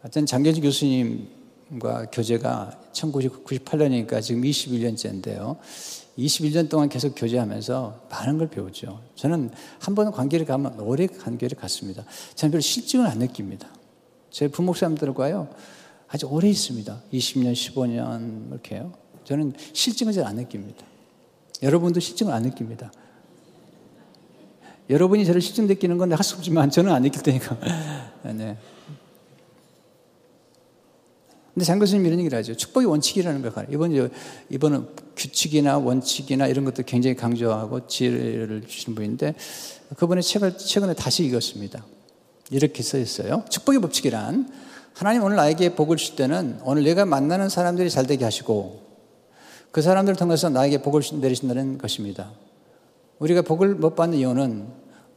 하여튼 0.00 0.26
장계지 0.26 0.60
교수님과 0.60 2.06
교제가 2.12 2.78
1998년이니까 2.92 4.22
지금 4.22 4.42
21년째인데요. 4.42 5.56
21년 6.16 6.68
동안 6.68 6.88
계속 6.88 7.14
교제하면서 7.14 8.06
많은 8.10 8.38
걸 8.38 8.48
배우죠. 8.48 9.00
저는 9.14 9.50
한 9.78 9.94
번 9.94 10.10
관계를 10.10 10.46
가면 10.46 10.80
오래 10.80 11.06
관계를 11.06 11.56
갖습니다. 11.56 12.04
저는 12.34 12.50
별로 12.52 12.60
실증을 12.60 13.06
안 13.06 13.18
느낍니다. 13.18 13.68
제 14.30 14.48
부목사님들과요, 14.48 15.48
아주 16.08 16.26
오래 16.26 16.48
있습니다. 16.48 17.02
20년, 17.12 17.52
15년, 17.52 18.48
이렇게요. 18.50 18.92
저는 19.24 19.52
실증을 19.72 20.12
잘 20.12 20.24
안 20.26 20.36
느낍니다. 20.36 20.84
여러분도 21.62 22.00
실증을 22.00 22.32
안 22.32 22.42
느낍니다. 22.44 22.90
여러분이 24.90 25.26
저를 25.26 25.40
실증 25.40 25.66
느끼는 25.66 25.98
건할수 25.98 26.36
없지만 26.36 26.70
저는 26.70 26.92
안 26.92 27.02
느낄 27.02 27.22
테니까. 27.22 27.58
네. 28.34 28.56
근데 31.58 31.66
장 31.66 31.80
교수님 31.80 32.06
이런 32.06 32.20
얘기를 32.20 32.38
하죠. 32.38 32.54
축복의 32.54 32.88
원칙이라는 32.88 33.42
걸 33.42 33.50
가르쳐요. 33.50 33.74
이번, 33.74 34.10
이번은 34.48 34.86
규칙이나 35.16 35.78
원칙이나 35.78 36.46
이런 36.46 36.64
것도 36.64 36.84
굉장히 36.84 37.16
강조하고 37.16 37.88
지혜를 37.88 38.62
주신 38.68 38.94
분인데 38.94 39.34
그분의 39.96 40.22
책을 40.22 40.56
최근에 40.56 40.94
다시 40.94 41.24
읽었습니다. 41.24 41.84
이렇게 42.52 42.80
써 42.84 42.96
있어요. 42.96 43.42
축복의 43.48 43.80
법칙이란 43.80 44.48
하나님 44.92 45.24
오늘 45.24 45.34
나에게 45.34 45.74
복을 45.74 45.96
줄 45.96 46.14
때는 46.14 46.60
오늘 46.62 46.84
내가 46.84 47.04
만나는 47.04 47.48
사람들이 47.48 47.90
잘 47.90 48.06
되게 48.06 48.24
하시고 48.24 48.80
그 49.72 49.82
사람들을 49.82 50.14
통해서 50.14 50.48
나에게 50.48 50.80
복을 50.82 51.02
내리신다는 51.20 51.78
것입니다. 51.78 52.30
우리가 53.18 53.42
복을 53.42 53.74
못 53.74 53.96
받는 53.96 54.16
이유는 54.16 54.68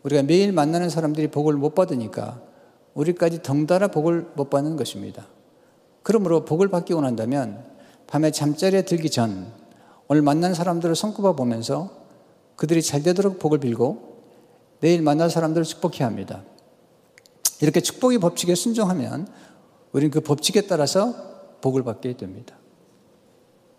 우리가 0.01 0.23
매일 0.23 0.54
만나는 0.54 0.89
사람들이 0.89 1.27
복을 1.27 1.54
못 1.54 1.75
받으니까 1.75 2.41
우리까지 2.95 3.43
덩달아 3.43 3.89
복을 3.89 4.32
못 4.34 4.49
받는 4.49 4.75
것입니다. 4.75 5.27
그러므로 6.03 6.45
복을 6.45 6.69
받기 6.69 6.93
원한다면 6.93 7.63
밤에 8.07 8.31
잠자리에 8.31 8.83
들기 8.83 9.09
전 9.09 9.51
오늘 10.07 10.21
만난 10.21 10.53
사람들을 10.53 10.95
손꼽아 10.95 11.33
보면서 11.33 11.91
그들이 12.55 12.81
잘 12.81 13.01
되도록 13.03 13.39
복을 13.39 13.59
빌고 13.59 14.11
내일 14.81 15.01
만날 15.01 15.29
사람들을 15.29 15.63
축복해야 15.63 16.07
합니다. 16.07 16.43
이렇게 17.61 17.79
축복의 17.79 18.19
법칙에 18.19 18.55
순종하면 18.55 19.27
우리는 19.91 20.11
그 20.11 20.21
법칙에 20.21 20.61
따라서 20.61 21.13
복을 21.61 21.83
받게 21.83 22.17
됩니다. 22.17 22.55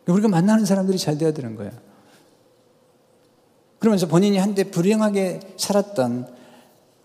우리가 0.06 0.28
만나는 0.28 0.64
사람들이 0.64 0.98
잘 0.98 1.18
되어야 1.18 1.32
되는 1.32 1.56
거예요. 1.56 1.72
그러면서 3.78 4.06
본인이 4.06 4.38
한때 4.38 4.70
불행하게 4.70 5.40
살았던 5.56 6.42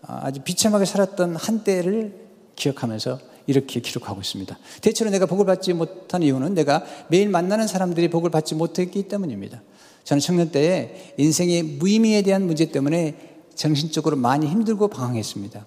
아, 0.02 0.20
아주 0.22 0.40
비참하게 0.42 0.84
살았던 0.84 1.36
한때를 1.36 2.28
기억하면서 2.54 3.18
이렇게 3.48 3.80
기록하고 3.80 4.20
있습니다. 4.20 4.56
대체로 4.82 5.10
내가 5.10 5.24
복을 5.24 5.46
받지 5.46 5.72
못한 5.72 6.22
이유는 6.22 6.54
내가 6.54 6.84
매일 7.08 7.30
만나는 7.30 7.66
사람들이 7.66 8.08
복을 8.10 8.30
받지 8.30 8.54
못했기 8.54 9.08
때문입니다. 9.08 9.62
저는 10.04 10.20
청년 10.20 10.50
때에 10.52 11.14
인생의 11.16 11.62
무의미에 11.62 12.22
대한 12.22 12.46
문제 12.46 12.66
때문에 12.66 13.40
정신적으로 13.54 14.16
많이 14.16 14.46
힘들고 14.46 14.88
방황했습니다. 14.88 15.66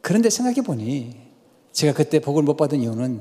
그런데 0.00 0.30
생각해 0.30 0.62
보니 0.62 1.16
제가 1.72 1.92
그때 1.92 2.18
복을 2.18 2.42
못 2.42 2.56
받은 2.56 2.80
이유는 2.80 3.20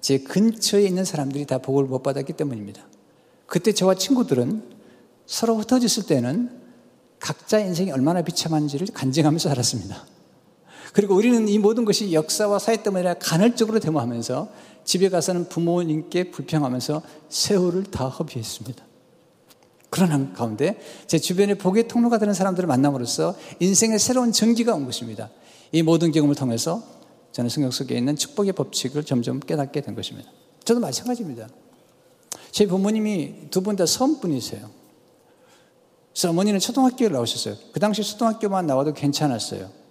제 0.00 0.18
근처에 0.18 0.82
있는 0.82 1.04
사람들이 1.04 1.46
다 1.46 1.58
복을 1.58 1.84
못 1.84 2.02
받았기 2.02 2.32
때문입니다. 2.32 2.82
그때 3.46 3.72
저와 3.72 3.94
친구들은 3.94 4.64
서로 5.26 5.58
흩어졌을 5.58 6.06
때는 6.06 6.50
각자 7.20 7.60
인생이 7.60 7.92
얼마나 7.92 8.22
비참한지를 8.22 8.88
간증하면서 8.92 9.48
살았습니다. 9.48 10.11
그리고 10.92 11.14
우리는 11.14 11.48
이 11.48 11.58
모든 11.58 11.84
것이 11.84 12.12
역사와 12.12 12.58
사회 12.58 12.82
때문에 12.82 13.14
간헐적으로 13.18 13.80
대모하면서 13.80 14.48
집에 14.84 15.08
가서는 15.08 15.48
부모님께 15.48 16.30
불평하면서 16.30 17.02
세월을 17.28 17.84
다 17.84 18.08
허비했습니다. 18.08 18.84
그런 19.90 20.32
가운데 20.32 20.80
제 21.06 21.18
주변에 21.18 21.54
복의 21.54 21.86
통로가 21.88 22.18
되는 22.18 22.32
사람들을 22.32 22.66
만남으로써 22.66 23.36
인생의 23.60 23.98
새로운 23.98 24.32
전기가 24.32 24.74
온 24.74 24.86
것입니다. 24.86 25.30
이 25.70 25.82
모든 25.82 26.12
경험을 26.12 26.34
통해서 26.34 26.82
저는 27.32 27.50
성경 27.50 27.70
속에 27.70 27.96
있는 27.96 28.16
축복의 28.16 28.52
법칙을 28.52 29.04
점점 29.04 29.40
깨닫게 29.40 29.80
된 29.80 29.94
것입니다. 29.94 30.30
저도 30.64 30.80
마찬가지입니다. 30.80 31.48
제 32.50 32.66
부모님이 32.66 33.50
두 33.50 33.62
분다 33.62 33.86
섬분이세요. 33.86 34.70
그래서 36.12 36.30
어머니는 36.30 36.60
초등학교를 36.60 37.12
나오셨어요. 37.12 37.56
그 37.72 37.80
당시 37.80 38.02
초등학교만 38.02 38.66
나와도 38.66 38.92
괜찮았어요. 38.92 39.81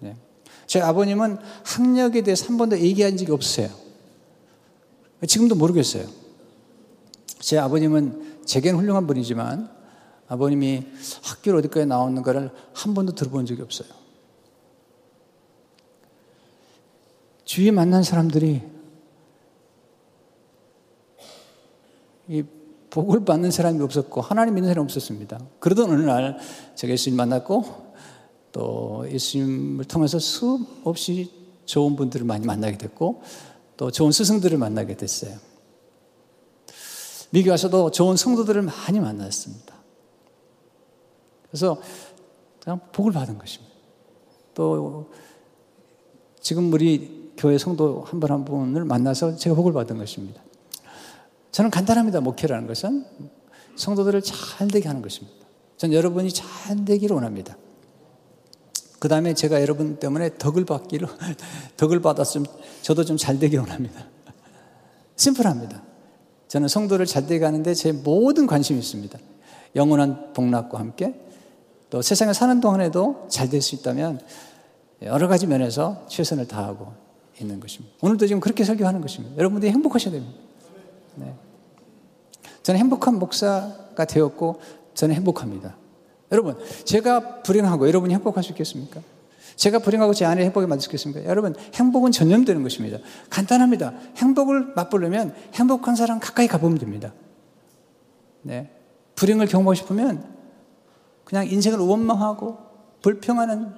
네. 0.00 0.16
제 0.66 0.80
아버님은 0.80 1.38
학력에 1.64 2.22
대해서 2.22 2.46
한 2.46 2.58
번도 2.58 2.78
얘기한 2.78 3.16
적이 3.16 3.32
없어요. 3.32 3.68
지금도 5.26 5.54
모르겠어요. 5.54 6.06
제 7.40 7.58
아버님은 7.58 8.44
제겐 8.44 8.76
훌륭한 8.76 9.06
분이지만 9.06 9.70
아버님이 10.28 10.84
학교를 11.22 11.60
어디까지 11.60 11.86
나왔는가를 11.86 12.50
한 12.74 12.94
번도 12.94 13.14
들어본 13.14 13.46
적이 13.46 13.62
없어요. 13.62 13.88
주위에 17.44 17.70
만난 17.70 18.02
사람들이 18.02 18.62
이 22.28 22.44
복을 22.90 23.24
받는 23.24 23.50
사람이 23.50 23.82
없었고 23.82 24.20
하나님 24.20 24.54
믿는 24.54 24.68
사람이 24.68 24.84
없었습니다. 24.84 25.40
그러던 25.60 25.90
어느 25.90 26.02
날 26.02 26.38
제가 26.74 26.92
예수님 26.92 27.16
만났고 27.16 27.87
또 28.58 29.06
예수님을 29.08 29.84
통해서 29.84 30.18
수없이 30.18 31.30
좋은 31.64 31.94
분들을 31.94 32.26
많이 32.26 32.44
만나게 32.44 32.76
됐고 32.76 33.22
또 33.76 33.92
좋은 33.92 34.10
스승들을 34.10 34.58
만나게 34.58 34.96
됐어요. 34.96 35.36
미국 37.30 37.50
와서도 37.50 37.92
좋은 37.92 38.16
성도들을 38.16 38.62
많이 38.62 38.98
만났습니다. 38.98 39.76
그래서 41.48 41.80
그냥 42.58 42.80
복을 42.90 43.12
받은 43.12 43.38
것입니다. 43.38 43.72
또 44.54 45.12
지금 46.40 46.72
우리 46.72 47.30
교회 47.36 47.58
성도 47.58 48.02
한 48.08 48.18
분한 48.18 48.44
분을 48.44 48.84
만나서 48.84 49.36
제가 49.36 49.54
복을 49.54 49.72
받은 49.72 49.98
것입니다. 49.98 50.42
저는 51.52 51.70
간단합니다. 51.70 52.20
목회라는 52.22 52.66
것은 52.66 53.06
성도들을 53.76 54.20
잘 54.22 54.66
되게 54.66 54.88
하는 54.88 55.00
것입니다. 55.00 55.46
전 55.76 55.92
여러분이 55.92 56.32
잘 56.32 56.84
되기를 56.84 57.14
원합니다. 57.14 57.56
그 58.98 59.08
다음에 59.08 59.34
제가 59.34 59.60
여러분 59.60 59.96
때문에 59.96 60.36
덕을 60.38 60.64
받기를, 60.64 61.06
덕을 61.76 62.00
받았으면 62.00 62.46
저도 62.82 63.04
좀 63.04 63.16
잘 63.16 63.38
되기 63.38 63.56
원합니다. 63.56 64.04
심플합니다. 65.16 65.82
저는 66.48 66.68
성도를 66.68 67.06
잘 67.06 67.26
되게 67.26 67.44
하는데 67.44 67.74
제 67.74 67.92
모든 67.92 68.46
관심이 68.46 68.78
있습니다. 68.78 69.18
영원한 69.76 70.32
복락과 70.32 70.78
함께 70.78 71.14
또 71.90 72.02
세상에 72.02 72.32
사는 72.32 72.60
동안에도 72.60 73.26
잘 73.28 73.50
될 73.50 73.60
수 73.60 73.74
있다면 73.76 74.20
여러 75.02 75.28
가지 75.28 75.46
면에서 75.46 76.04
최선을 76.08 76.48
다하고 76.48 76.92
있는 77.40 77.60
것입니다. 77.60 77.94
오늘도 78.00 78.26
지금 78.26 78.40
그렇게 78.40 78.64
설교하는 78.64 79.00
것입니다. 79.00 79.36
여러분들이 79.36 79.70
행복하셔야 79.72 80.12
됩니다. 80.12 80.38
네. 81.16 81.34
저는 82.62 82.80
행복한 82.80 83.18
목사가 83.18 84.04
되었고 84.04 84.60
저는 84.94 85.14
행복합니다. 85.14 85.76
여러분, 86.30 86.56
제가 86.84 87.42
불행하고 87.42 87.88
여러분이 87.88 88.12
행복할 88.14 88.42
수 88.42 88.50
있겠습니까? 88.52 89.00
제가 89.56 89.80
불행하고 89.80 90.14
제 90.14 90.24
아내 90.24 90.44
행복에 90.44 90.66
만들 90.66 90.82
수 90.82 90.88
있겠습니까? 90.88 91.24
여러분, 91.24 91.54
행복은 91.74 92.12
전념되는 92.12 92.62
것입니다. 92.62 92.98
간단합니다. 93.30 93.92
행복을 94.16 94.72
맛보려면 94.76 95.34
행복한 95.54 95.96
사람 95.96 96.20
가까이 96.20 96.46
가보면 96.46 96.78
됩니다. 96.78 97.12
네. 98.42 98.70
불행을 99.16 99.46
경험하고 99.46 99.74
싶으면 99.74 100.24
그냥 101.24 101.48
인생을 101.50 101.78
원망하고 101.80 102.58
불평하는 103.02 103.72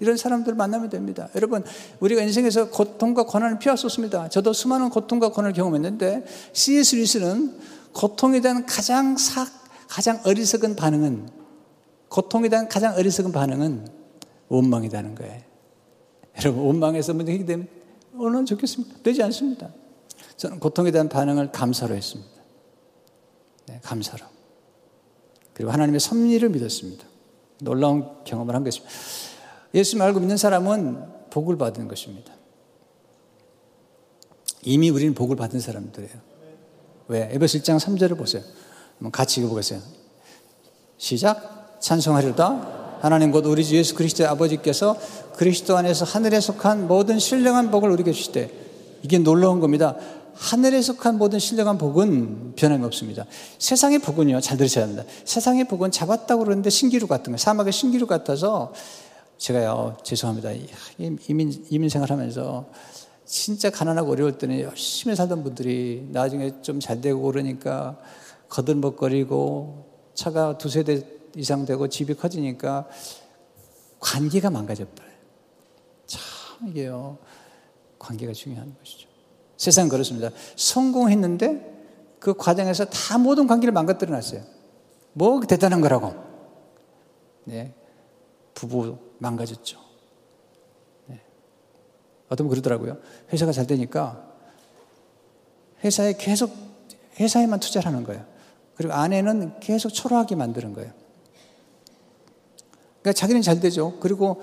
이런 0.00 0.16
사람들 0.16 0.54
만나면 0.54 0.88
됩니다. 0.90 1.28
여러분, 1.34 1.64
우리가 2.00 2.22
인생에서 2.22 2.70
고통과 2.70 3.24
고난을 3.24 3.58
피할 3.58 3.76
수 3.76 3.86
없습니다. 3.86 4.28
저도 4.28 4.52
수많은 4.52 4.90
고통과 4.90 5.30
고난을 5.30 5.54
경험했는데 5.54 6.24
C.S. 6.52 6.96
리스는 6.96 7.58
고통에 7.92 8.40
대한 8.40 8.66
가장 8.66 9.16
사, 9.16 9.46
가장 9.88 10.20
어리석은 10.24 10.76
반응은 10.76 11.43
고통에 12.14 12.48
대한 12.48 12.68
가장 12.68 12.94
어리석은 12.94 13.32
반응은 13.32 13.88
원망이라는 14.46 15.16
거예요. 15.16 15.40
여러분, 16.38 16.64
원망에서 16.64 17.12
문제 17.12 17.32
해결되면 17.32 17.66
얼마나 18.16 18.44
좋겠습니까? 18.44 19.02
되지 19.02 19.20
않습니다. 19.24 19.70
저는 20.36 20.60
고통에 20.60 20.92
대한 20.92 21.08
반응을 21.08 21.50
감사로 21.50 21.96
했습니다. 21.96 22.30
네, 23.66 23.80
감사로. 23.82 24.24
그리고 25.54 25.72
하나님의 25.72 25.98
섭리를 25.98 26.48
믿었습니다. 26.50 27.04
놀라운 27.58 28.08
경험을 28.22 28.54
한 28.54 28.62
것입니다. 28.62 28.94
예수 29.74 29.96
말고 29.96 30.20
믿는 30.20 30.36
사람은 30.36 31.30
복을 31.30 31.58
받은 31.58 31.88
것입니다. 31.88 32.32
이미 34.62 34.88
우리는 34.90 35.14
복을 35.14 35.34
받은 35.34 35.58
사람들이에요. 35.58 36.14
왜? 37.08 37.28
에베소 37.32 37.58
1장 37.58 37.80
3절을 37.80 38.16
보세요. 38.16 38.44
같이 39.10 39.40
읽어보겠어요. 39.40 39.80
시작. 40.96 41.53
찬송하리로다. 41.84 42.96
하나님 43.02 43.30
곧 43.30 43.44
우리 43.44 43.62
주 43.62 43.76
예수 43.76 43.94
그리스도의 43.94 44.26
아버지께서 44.30 44.96
그리스도 45.36 45.76
안에서 45.76 46.06
하늘에 46.06 46.40
속한 46.40 46.88
모든 46.88 47.18
신령한 47.18 47.70
복을 47.70 47.90
우리에게 47.90 48.10
주시되 48.12 48.50
이게 49.02 49.18
놀라운 49.18 49.60
겁니다. 49.60 49.94
하늘에 50.32 50.80
속한 50.80 51.18
모든 51.18 51.38
신령한 51.38 51.76
복은 51.76 52.54
변함이 52.56 52.82
없습니다. 52.86 53.26
세상의 53.58 53.98
복은요, 53.98 54.40
잘 54.40 54.56
들으셔야 54.56 54.84
합니다. 54.84 55.04
세상의 55.26 55.68
복은 55.68 55.90
잡았다고 55.90 56.44
그러는데 56.44 56.70
신기루 56.70 57.06
같은 57.06 57.32
거, 57.32 57.36
사막의 57.36 57.70
신기루 57.70 58.06
같아서 58.06 58.72
제가요, 59.36 59.98
죄송합니다. 60.02 60.52
이민, 61.28 61.66
이민 61.68 61.88
생활 61.90 62.10
하면서 62.10 62.64
진짜 63.26 63.68
가난하고 63.68 64.12
어려울 64.12 64.38
때는 64.38 64.58
열심히 64.60 65.14
살던 65.14 65.44
분들이 65.44 66.08
나중에 66.12 66.62
좀 66.62 66.80
잘 66.80 67.02
되고 67.02 67.20
그러니까 67.20 67.98
거들먹거리고 68.48 69.84
차가 70.14 70.56
두세 70.56 70.82
대 70.82 71.02
이상 71.36 71.64
되고 71.64 71.88
집이 71.88 72.14
커지니까 72.14 72.88
관계가 74.00 74.50
망가져버려요. 74.50 75.14
참 76.06 76.68
이게요. 76.68 77.18
관계가 77.98 78.32
중요한 78.32 78.74
것이죠. 78.78 79.08
세상 79.56 79.88
그렇습니다. 79.88 80.30
성공했는데 80.56 81.72
그 82.20 82.34
과정에서 82.34 82.84
다 82.86 83.18
모든 83.18 83.46
관계를 83.46 83.72
망가뜨려 83.72 84.12
놨어요. 84.12 84.42
뭐 85.12 85.40
대단한 85.40 85.80
거라고. 85.80 86.14
네. 87.44 87.74
부부 88.54 88.98
망가졌죠. 89.18 89.78
네. 91.06 91.20
어떤 92.28 92.46
분 92.46 92.50
그러더라고요. 92.50 92.98
회사가 93.32 93.52
잘 93.52 93.66
되니까 93.66 94.30
회사에 95.82 96.14
계속 96.14 96.52
회사에만 97.18 97.60
투자를 97.60 97.86
하는 97.86 98.04
거예요. 98.04 98.24
그리고 98.74 98.94
아내는 98.94 99.60
계속 99.60 99.90
초라하게 99.90 100.34
만드는 100.34 100.72
거예요. 100.72 100.92
그러니까 103.04 103.12
자기는 103.12 103.42
잘 103.42 103.60
되죠. 103.60 103.98
그리고 104.00 104.42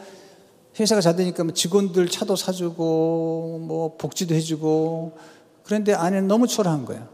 회사가 0.80 1.01
잘 1.01 1.16
되니까 1.16 1.43
뭐 1.43 1.51
직원들 1.51 2.09
차도 2.09 2.36
사주고 2.36 3.59
뭐 3.64 3.97
복지도 3.97 4.36
해주고 4.36 5.18
그런데 5.64 5.95
아내는 5.95 6.28
너무 6.28 6.45
초라한 6.45 6.86
거예요. 6.86 7.09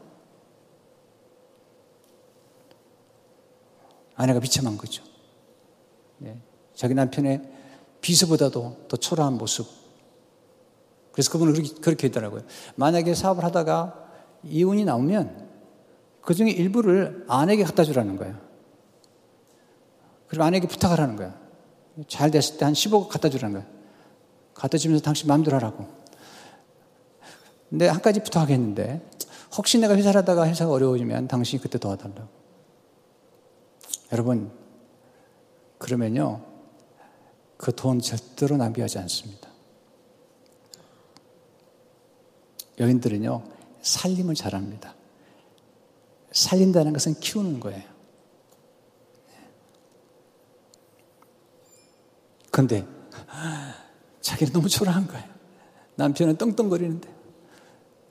아내가 4.16 4.42
비참한 4.42 4.78
거죠. 4.78 5.04
네. 6.18 6.38
자기 6.76 6.94
남편의 6.94 7.42
비서보다도 8.02 8.86
더 8.90 8.98
초라한 8.98 9.38
모습. 9.38 9.68
그래서 11.14 11.32
그분은 11.32 11.54
그렇게, 11.54 11.74
그렇게 11.80 12.08
했더라고요. 12.08 12.42
만약에 12.76 13.16
사업을 13.16 13.46
하다가 13.46 14.06
이혼이 14.44 14.84
나오면 14.84 15.48
그 16.22 16.34
중에 16.34 16.50
일부를 16.50 17.24
아내에게 17.30 17.64
갖다 17.64 17.86
주라는 17.86 18.18
거예요. 18.18 18.47
그리고 20.28 20.44
아내에게 20.44 20.68
부탁을 20.68 21.00
하는 21.00 21.16
거예요. 21.16 21.34
잘 22.08 22.32
됐을 22.32 22.58
때 22.58 22.66
한 22.66 22.74
10억 22.74 23.10
갖다 23.10 23.30
주라는 23.30 23.60
거예요. 23.60 23.78
갖다 24.54 24.78
주면서 24.78 25.04
당신 25.04 25.28
마음대로 25.28 25.56
하라고. 25.58 25.88
근데 27.70 27.88
한 27.88 28.02
가지 28.02 28.22
부탁하겠는데, 28.22 29.02
혹시 29.58 29.78
내가 29.80 29.96
회사를 29.96 30.22
하다가 30.22 30.48
회사가 30.48 30.72
어려워지면 30.72 31.28
당신이 31.28 31.62
그때 31.62 31.78
도와달라고. 31.78 32.28
여러분, 34.12 34.52
그러면요, 35.78 36.44
그 37.58 37.72
돈 37.72 38.00
절대로 38.00 38.58
낭비하지 38.58 39.00
않습니다. 39.00 39.50
여인들은요, 42.80 43.44
살림을 43.82 44.36
잘합니다. 44.36 44.96
살린다는 46.32 46.94
것은 46.94 47.20
키우는 47.20 47.60
거예요. 47.60 47.97
근데 52.58 52.88
자기는 54.20 54.52
너무 54.52 54.68
초라한 54.68 55.06
거예요. 55.06 55.24
남편은 55.94 56.38
떵떵거리는데 56.38 57.08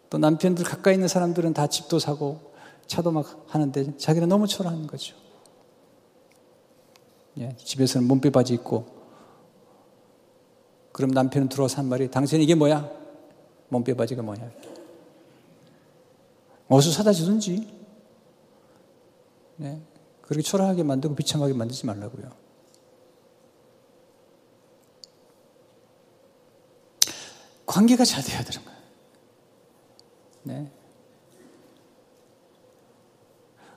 또 0.08 0.18
남편들 0.18 0.64
가까이 0.64 0.94
있는 0.94 1.08
사람들은 1.08 1.52
다 1.52 1.66
집도 1.66 1.98
사고 1.98 2.52
차도 2.86 3.10
막 3.10 3.44
하는데 3.48 3.96
자기는 3.96 4.28
너무 4.28 4.46
초라한 4.46 4.86
거죠. 4.86 5.16
예, 7.38 7.56
집에서는 7.56 8.06
몸빼 8.06 8.30
바지 8.30 8.54
입고 8.54 8.86
그럼 10.92 11.10
남편은 11.10 11.48
들어와서 11.48 11.78
한 11.78 11.88
말이 11.88 12.08
당신 12.08 12.40
이게 12.40 12.54
뭐야? 12.54 12.88
몸빼 13.70 13.94
바지가 13.94 14.22
뭐냐? 14.22 14.48
어디서 16.68 16.92
사다 16.92 17.12
주든지 17.12 17.68
네, 19.56 19.82
그렇게 20.22 20.42
초라하게 20.42 20.84
만들고 20.84 21.16
비참하게 21.16 21.52
만들지 21.52 21.84
말라고요. 21.84 22.45
관계가 27.76 28.06
잘 28.06 28.24
돼야 28.24 28.42
되는 28.42 28.64
거예요. 28.64 28.80
네. 30.44 30.70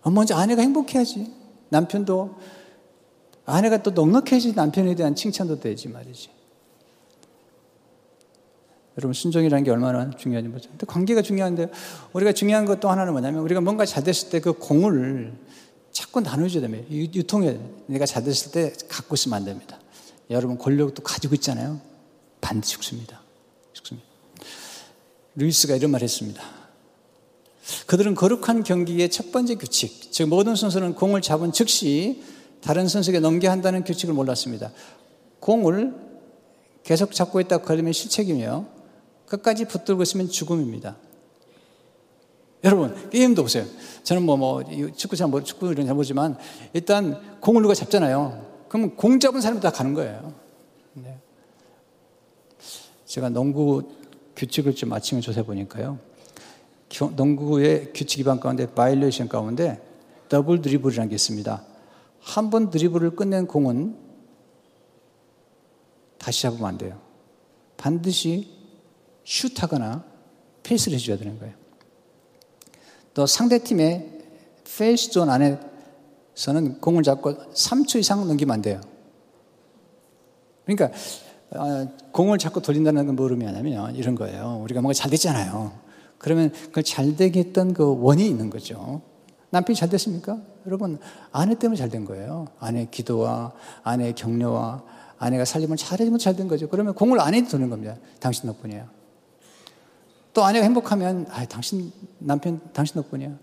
어, 0.02 0.10
먼저 0.10 0.36
아내가 0.36 0.62
행복해야지. 0.62 1.30
남편도 1.68 2.40
아내가 3.46 3.84
또 3.84 3.92
넉넉해야지 3.92 4.54
남편에 4.54 4.96
대한 4.96 5.16
칭찬도 5.16 5.60
되지 5.60 5.90
말이지. 5.90 6.30
여러분 8.98 9.14
순종이라는 9.14 9.66
게 9.66 9.72
얼마나 9.72 10.10
중요한지 10.12 10.50
보죠. 10.50 10.70
근데 10.70 10.86
관계가 10.86 11.22
중요한데 11.22 11.70
우리가 12.14 12.32
중요한 12.32 12.64
것도 12.64 12.90
하나는 12.90 13.12
뭐냐면 13.12 13.42
우리가 13.42 13.60
뭔가 13.60 13.86
잘 13.86 14.04
됐을 14.06 14.30
때 14.30 14.40
그 14.40 14.54
공을 14.54 15.34
자꾸 15.92 16.22
나눠줘야 16.22 16.62
됩니다. 16.62 16.88
유통해 16.90 17.60
내가 17.88 18.06
잘 18.06 18.24
됐을 18.24 18.54
때 18.54 18.74
갖고 18.88 19.16
있으면 19.16 19.40
안 19.40 19.44
됩니다. 19.44 19.78
여러분 20.30 20.58
권력도 20.58 21.04
가지고 21.04 21.36
있잖아요. 21.36 21.82
반드시 22.40 22.76
죽습니다. 22.76 23.24
죽습니다. 23.80 24.08
루이스가 25.36 25.76
이런 25.76 25.92
말 25.92 26.02
했습니다. 26.02 26.42
그들은 27.86 28.16
거룩한 28.16 28.64
경기의 28.64 29.10
첫 29.10 29.32
번째 29.32 29.56
규칙, 29.56 30.12
즉 30.12 30.28
모든 30.28 30.56
선수는 30.56 30.96
공을 30.96 31.22
잡은 31.22 31.52
즉시 31.52 32.24
다른 32.62 32.88
선수에게 32.88 33.20
넘겨야 33.20 33.52
한다는 33.52 33.84
규칙을 33.84 34.14
몰랐습니다. 34.14 34.72
공을 35.40 35.94
계속 36.84 37.14
잡고 37.14 37.40
있다 37.42 37.60
걸리면 37.60 37.94
실책이며 37.94 38.66
끝까지 39.28 39.66
붙들고 39.66 40.04
있으면 40.04 40.30
죽음입니다. 40.30 40.98
여러분 42.64 43.10
게임도 43.10 43.44
보세요. 43.44 43.66
저는 44.04 44.24
뭐, 44.24 44.36
뭐 44.36 44.64
축구 44.96 45.16
잘 45.16 45.28
모, 45.28 45.42
축구 45.44 45.72
이런 45.72 45.86
잘 45.86 45.96
모르지만 45.96 46.38
일단 46.74 47.40
공을 47.40 47.62
누가 47.62 47.74
잡잖아요. 47.74 48.66
그러면 48.68 48.96
공 48.96 49.20
잡은 49.20 49.40
사람이 49.40 49.62
다 49.62 49.72
가는 49.72 49.94
거예요. 49.94 50.34
네. 53.10 53.14
제가 53.14 53.30
농구 53.30 53.90
규칙을 54.36 54.76
좀 54.76 54.94
아침에 54.94 55.20
조사해 55.20 55.44
보니까요. 55.44 55.98
농구의 57.16 57.92
규칙 57.94 58.20
위반 58.20 58.40
가운데 58.40 58.72
violation 58.72 59.28
가운데 59.28 59.82
더블 60.30 60.62
드리블이라는 60.62 61.10
게 61.10 61.16
있습니다. 61.16 61.66
한 62.22 62.50
번 62.52 62.70
드리블을 62.70 63.16
끝낸 63.16 63.48
공은 63.48 63.98
다시 66.20 66.44
잡으면 66.44 66.66
안 66.66 66.78
돼요. 66.78 67.00
반드시 67.78 68.54
슛하거나 69.24 70.04
패스를 70.64 70.98
해줘야 70.98 71.18
되는 71.18 71.40
거예요. 71.40 71.56
또 73.16 73.26
상대팀의 73.26 74.20
paint 74.78 75.10
zone 75.10 75.30
안에서는 75.30 76.80
공을 76.80 77.04
잡고 77.04 77.54
3초 77.54 78.00
이상 78.00 78.28
넘기면 78.28 78.54
안 78.54 78.62
돼요. 78.62 78.82
그러니까 80.66 80.86
아, 80.96 81.29
공을 82.12 82.38
자꾸 82.38 82.62
돌린다는 82.62 83.16
건 83.16 83.30
의미하냐면 83.30 83.96
이런 83.96 84.16
거예요. 84.16 84.60
우리가 84.64 84.82
뭔가 84.82 84.94
잘 84.94 85.10
됐잖아요. 85.10 85.72
그러면 86.18 86.52
그 86.72 86.84
잘 86.84 87.16
되게 87.16 87.40
했던 87.40 87.74
그 87.74 87.98
원이 88.02 88.28
있는 88.28 88.50
거죠. 88.50 89.02
남편이 89.52 89.76
잘 89.76 89.90
됐습니까? 89.90 90.38
여러분, 90.68 91.00
아내 91.32 91.56
때문에 91.56 91.78
잘 91.78 91.90
된 91.90 92.06
거예요. 92.06 92.48
아내 92.60 92.88
기도와 92.90 93.54
아내의 93.84 94.14
격려와 94.14 94.84
아내가 95.18 95.44
살림을 95.44 95.76
잘해주면 95.76 96.20
잘 96.20 96.36
된 96.36 96.48
거죠. 96.48 96.70
그러면 96.70 96.94
공을 96.94 97.20
아내한테 97.20 97.50
도는 97.50 97.70
겁니다. 97.70 97.96
당신 98.20 98.48
덕분이에요. 98.48 98.86
또 100.34 100.44
아내가 100.44 100.64
행복하면, 100.64 101.26
아, 101.32 101.44
당신, 101.46 101.92
남편, 102.20 102.62
당신 102.72 103.02
덕분이야. 103.02 103.36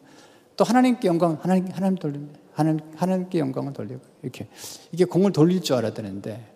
또 0.56 0.64
하나님께 0.64 1.08
영광, 1.08 1.38
하나님, 1.42 1.66
하나님 1.72 1.98
돌립니다. 1.98 2.38
하나님, 2.52 2.80
하나님께 2.94 3.38
영광을 3.40 3.72
돌리고, 3.72 4.00
이렇게. 4.22 4.48
이게 4.92 5.04
공을 5.04 5.32
돌릴 5.32 5.60
줄 5.62 5.76
알아야 5.76 5.92
되는데, 5.92 6.55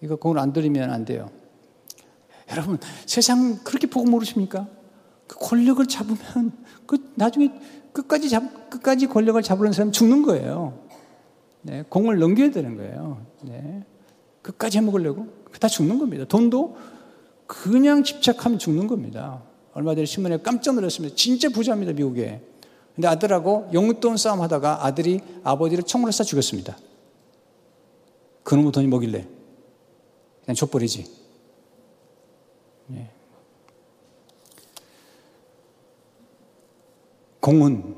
이거 0.00 0.16
공을 0.16 0.38
안 0.38 0.52
들이면 0.52 0.90
안 0.90 1.04
돼요. 1.04 1.30
여러분, 2.50 2.78
세상 3.04 3.58
그렇게 3.64 3.86
보고 3.86 4.08
모르십니까? 4.08 4.66
그 5.26 5.36
권력을 5.38 5.84
잡으면 5.86 6.52
그 6.86 7.12
나중에 7.14 7.52
끝까지 7.92 8.30
잡, 8.30 8.70
끝까지 8.70 9.06
권력을 9.06 9.40
잡으려는 9.42 9.72
사람 9.72 9.92
죽는 9.92 10.22
거예요. 10.22 10.78
네, 11.62 11.84
공을 11.88 12.18
넘겨야 12.18 12.50
되는 12.50 12.76
거예요. 12.76 13.26
네. 13.42 13.84
끝까지 14.42 14.78
해먹으려고? 14.78 15.26
다 15.60 15.68
죽는 15.68 15.98
겁니다. 15.98 16.24
돈도 16.24 16.76
그냥 17.46 18.04
집착하면 18.04 18.58
죽는 18.58 18.86
겁니다. 18.86 19.42
얼마 19.72 19.94
전에 19.94 20.04
신문에 20.04 20.38
깜짝 20.38 20.74
놀랐습니다. 20.74 21.14
진짜 21.16 21.48
부자입니다, 21.48 21.92
미국에. 21.92 22.40
근데 22.94 23.08
아들하고 23.08 23.70
용돈 23.72 24.16
싸움 24.16 24.40
하다가 24.40 24.84
아들이 24.84 25.20
아버지를 25.44 25.84
총으로 25.84 26.10
쏴 26.10 26.24
죽였습니다. 26.24 26.76
그놈의 28.44 28.72
돈이 28.72 28.86
뭐길래? 28.86 29.37
그냥 30.48 30.56
족벌이지. 30.56 31.04
예. 32.92 33.10
공은 37.38 37.94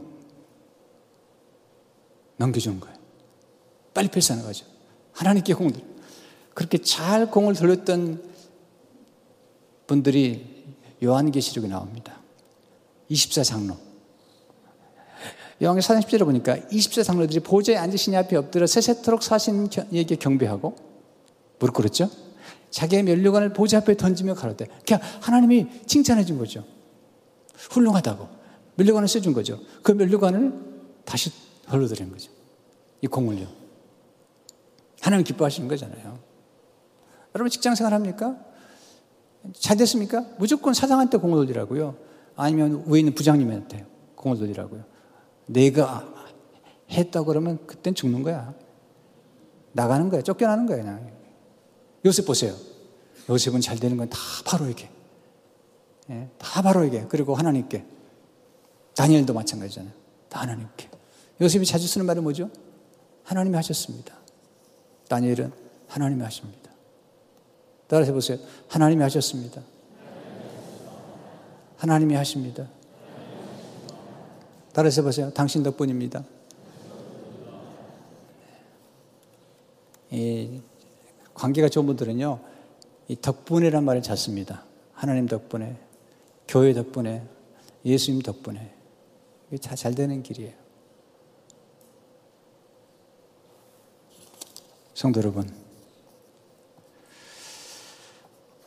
넘겨주는 2.38 2.80
거예요. 2.80 2.96
빨리 3.94 4.08
패스하는 4.08 4.44
거죠. 4.44 4.66
하나님께 5.12 5.54
공을 5.54 5.74
그렇게 6.52 6.78
잘 6.78 7.30
공을 7.30 7.54
돌렸던 7.54 8.28
분들이 9.86 10.74
요한계시록에 11.04 11.68
나옵니다. 11.68 12.18
24 13.08 13.44
장로. 13.44 13.76
요한계 15.62 15.82
4장 15.82 16.02
10절에 16.02 16.24
보니까 16.24 16.56
24 16.72 17.04
장로들이 17.04 17.38
보좌에 17.38 17.76
앉으신 17.76 18.16
앞에 18.16 18.34
엎드려 18.34 18.66
세세토록 18.66 19.22
사신에게 19.22 20.16
경배하고 20.16 20.74
무릎 21.60 21.74
꿇었죠. 21.74 22.29
자기의 22.70 23.02
면류관을 23.02 23.52
보좌 23.52 23.78
앞에 23.78 23.96
던지며 23.96 24.34
가로되 24.34 24.66
그냥 24.86 25.00
하나님이 25.20 25.86
칭찬해 25.86 26.24
준 26.24 26.38
거죠. 26.38 26.64
훌륭하다고. 27.54 28.28
면류관을 28.76 29.08
써준 29.08 29.32
거죠. 29.32 29.60
그 29.82 29.92
면류관을 29.92 30.52
다시 31.04 31.30
흘러드리는 31.66 32.10
거죠. 32.10 32.30
이 33.02 33.06
공을요. 33.06 33.46
하나님 35.00 35.24
기뻐하시는 35.24 35.68
거잖아요. 35.68 36.18
여러분 37.34 37.50
직장 37.50 37.74
생활 37.74 37.92
합니까? 37.94 38.36
잘 39.54 39.76
됐습니까? 39.76 40.24
무조건 40.38 40.74
사장한테 40.74 41.18
공을 41.18 41.36
돌리라고요. 41.36 41.96
아니면 42.36 42.84
위에 42.86 43.00
있는 43.00 43.14
부장님한테 43.14 43.86
공을 44.14 44.38
돌리라고요. 44.38 44.84
내가 45.46 46.06
했다 46.90 47.22
그러면 47.22 47.66
그땐 47.66 47.94
죽는 47.94 48.22
거야. 48.22 48.54
나가는 49.72 50.08
거야. 50.08 50.22
쫓겨나는 50.22 50.66
거야, 50.66 50.78
그냥. 50.78 51.19
요셉 52.04 52.26
보세요. 52.26 52.54
요셉은 53.28 53.60
잘 53.60 53.78
되는 53.78 53.96
건 53.96 54.08
다 54.08 54.18
바로 54.44 54.68
이게. 54.68 54.90
예, 56.10 56.28
다 56.38 56.62
바로 56.62 56.84
이게. 56.84 57.06
그리고 57.08 57.34
하나님께. 57.34 57.84
다니엘도 58.96 59.32
마찬가지잖아요. 59.34 59.92
다 60.28 60.40
하나님께. 60.40 60.90
요셉이 61.40 61.64
자주 61.64 61.86
쓰는 61.86 62.06
말이 62.06 62.20
뭐죠? 62.20 62.50
하나님이 63.24 63.54
하셨습니다. 63.56 64.14
다니엘은 65.08 65.52
하나님이 65.88 66.22
하십니다. 66.22 66.70
따라서 67.86 68.12
보세요. 68.12 68.38
하나님이 68.68 69.02
하셨습니다. 69.02 69.62
하나님이 71.76 72.14
하십니다. 72.14 72.68
따라서 74.72 75.02
보세요. 75.02 75.30
당신 75.32 75.62
덕분입니다. 75.62 76.24
이 80.10 80.60
관계가 81.40 81.70
좋은 81.70 81.86
분들은요, 81.86 82.38
이 83.08 83.16
덕분이란 83.16 83.82
말을 83.82 84.02
잘 84.02 84.14
씁니다. 84.18 84.62
하나님 84.92 85.26
덕분에, 85.26 85.74
교회 86.46 86.74
덕분에, 86.74 87.26
예수님 87.82 88.20
덕분에. 88.20 88.74
이게 89.50 89.56
잘 89.56 89.94
되는 89.94 90.22
길이에요. 90.22 90.52
성도 94.92 95.18
여러분, 95.20 95.50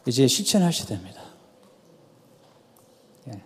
이제 0.08 0.26
실천하셔야 0.26 0.88
됩니다. 0.88 1.22
예. 3.28 3.44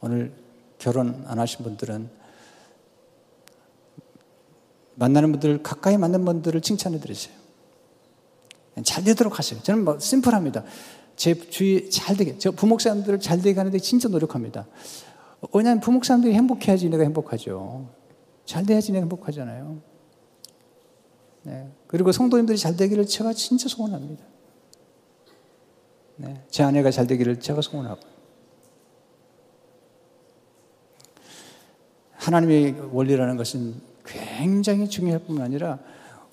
오늘 0.00 0.32
결혼 0.78 1.22
안 1.26 1.38
하신 1.38 1.62
분들은 1.62 2.08
만나는 4.94 5.32
분들, 5.32 5.62
가까이 5.62 5.98
만난 5.98 6.24
분들을 6.24 6.58
칭찬해 6.62 7.00
드리세요. 7.00 7.45
잘 8.84 9.04
되도록 9.04 9.38
하세요. 9.38 9.60
저는 9.62 9.84
뭐 9.84 9.98
심플합니다. 9.98 10.64
제 11.16 11.34
주위 11.34 11.88
잘 11.90 12.16
되게, 12.16 12.36
저 12.38 12.50
부목사님들 12.50 13.20
잘 13.20 13.40
되게 13.40 13.58
하는데 13.58 13.78
진짜 13.78 14.08
노력합니다. 14.08 14.66
왜냐하면 15.52 15.80
부목사님들이 15.80 16.34
행복해야지 16.34 16.88
내가 16.90 17.02
행복하죠. 17.04 17.88
잘 18.44 18.66
돼야지 18.66 18.92
내가 18.92 19.02
행복하잖아요. 19.02 19.80
네. 21.44 21.70
그리고 21.86 22.12
성도님들이 22.12 22.58
잘 22.58 22.76
되기를 22.76 23.06
제가 23.06 23.32
진짜 23.32 23.68
소원합니다. 23.68 24.24
네. 26.16 26.42
제 26.50 26.62
아내가 26.62 26.90
잘 26.90 27.06
되기를 27.06 27.40
제가 27.40 27.60
소원하고. 27.60 28.00
하나님의 32.14 32.90
원리라는 32.92 33.36
것은 33.36 33.74
굉장히 34.04 34.88
중요할 34.88 35.20
뿐만 35.20 35.44
아니라 35.44 35.78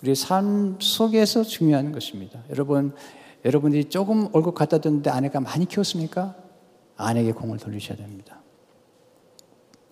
우리 0.04 0.16
삶 0.16 0.78
속에서 0.82 1.44
중요한 1.44 1.94
것입니다. 1.94 2.44
여러분, 2.50 2.94
여러분들이 3.46 3.86
조금 3.86 4.28
얼굴 4.34 4.54
갖다 4.54 4.80
뒀는데 4.80 5.10
아내가 5.10 5.40
많이 5.40 5.66
키웠습니까? 5.66 6.36
아내에게 6.98 7.32
공을 7.32 7.58
돌리셔야 7.58 7.96
됩니다. 7.96 8.42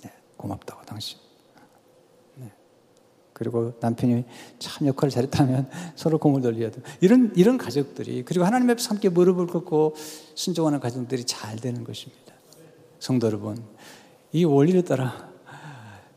네, 0.03 0.11
고맙다고, 0.35 0.81
당신. 0.85 1.17
네. 2.35 2.51
그리고 3.31 3.73
남편이 3.79 4.25
참 4.59 4.85
역할을 4.85 5.11
잘했다면 5.11 5.69
서로 5.95 6.17
공을 6.17 6.41
돌려야 6.41 6.71
돼. 6.71 6.81
이런, 6.99 7.31
이런 7.37 7.57
가족들이, 7.57 8.25
그리고 8.25 8.43
하나님 8.43 8.69
앞에서 8.69 8.89
함께 8.89 9.07
무릎을 9.07 9.47
꿇고 9.47 9.95
순종하는 10.35 10.81
가정들이 10.81 11.23
잘 11.23 11.55
되는 11.55 11.85
것입니다. 11.85 12.33
성도 12.99 13.27
여러분, 13.27 13.63
이 14.33 14.43
원리를 14.43 14.83
따라 14.83 15.30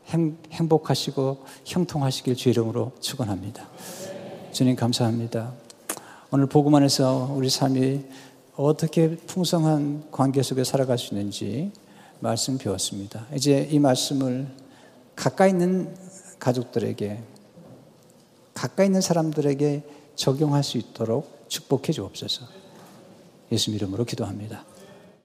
행, 0.09 0.37
복하시고 0.69 1.45
형통하시길 1.65 2.35
주 2.35 2.49
이름으로 2.49 2.91
축원합니다. 2.99 3.67
주님 4.51 4.75
감사합니다. 4.75 5.53
오늘 6.31 6.45
복음 6.47 6.75
안에서 6.75 7.31
우리 7.33 7.49
삶이 7.49 8.03
어떻게 8.55 9.15
풍성한 9.15 10.11
관계 10.11 10.41
속에 10.43 10.63
살아갈 10.63 10.97
수 10.97 11.13
있는지 11.13 11.71
말씀 12.19 12.57
배웠습니다. 12.57 13.25
이제 13.35 13.67
이 13.71 13.79
말씀을 13.79 14.47
가까이 15.15 15.49
있는 15.49 15.95
가족들에게 16.39 17.19
가까이 18.53 18.85
있는 18.85 19.01
사람들에게 19.01 19.83
적용할 20.15 20.63
수 20.63 20.77
있도록 20.77 21.45
축복해 21.49 21.91
주옵소서. 21.91 22.45
예수 23.51 23.71
이름으로 23.71 24.05
기도합니다. 24.05 24.63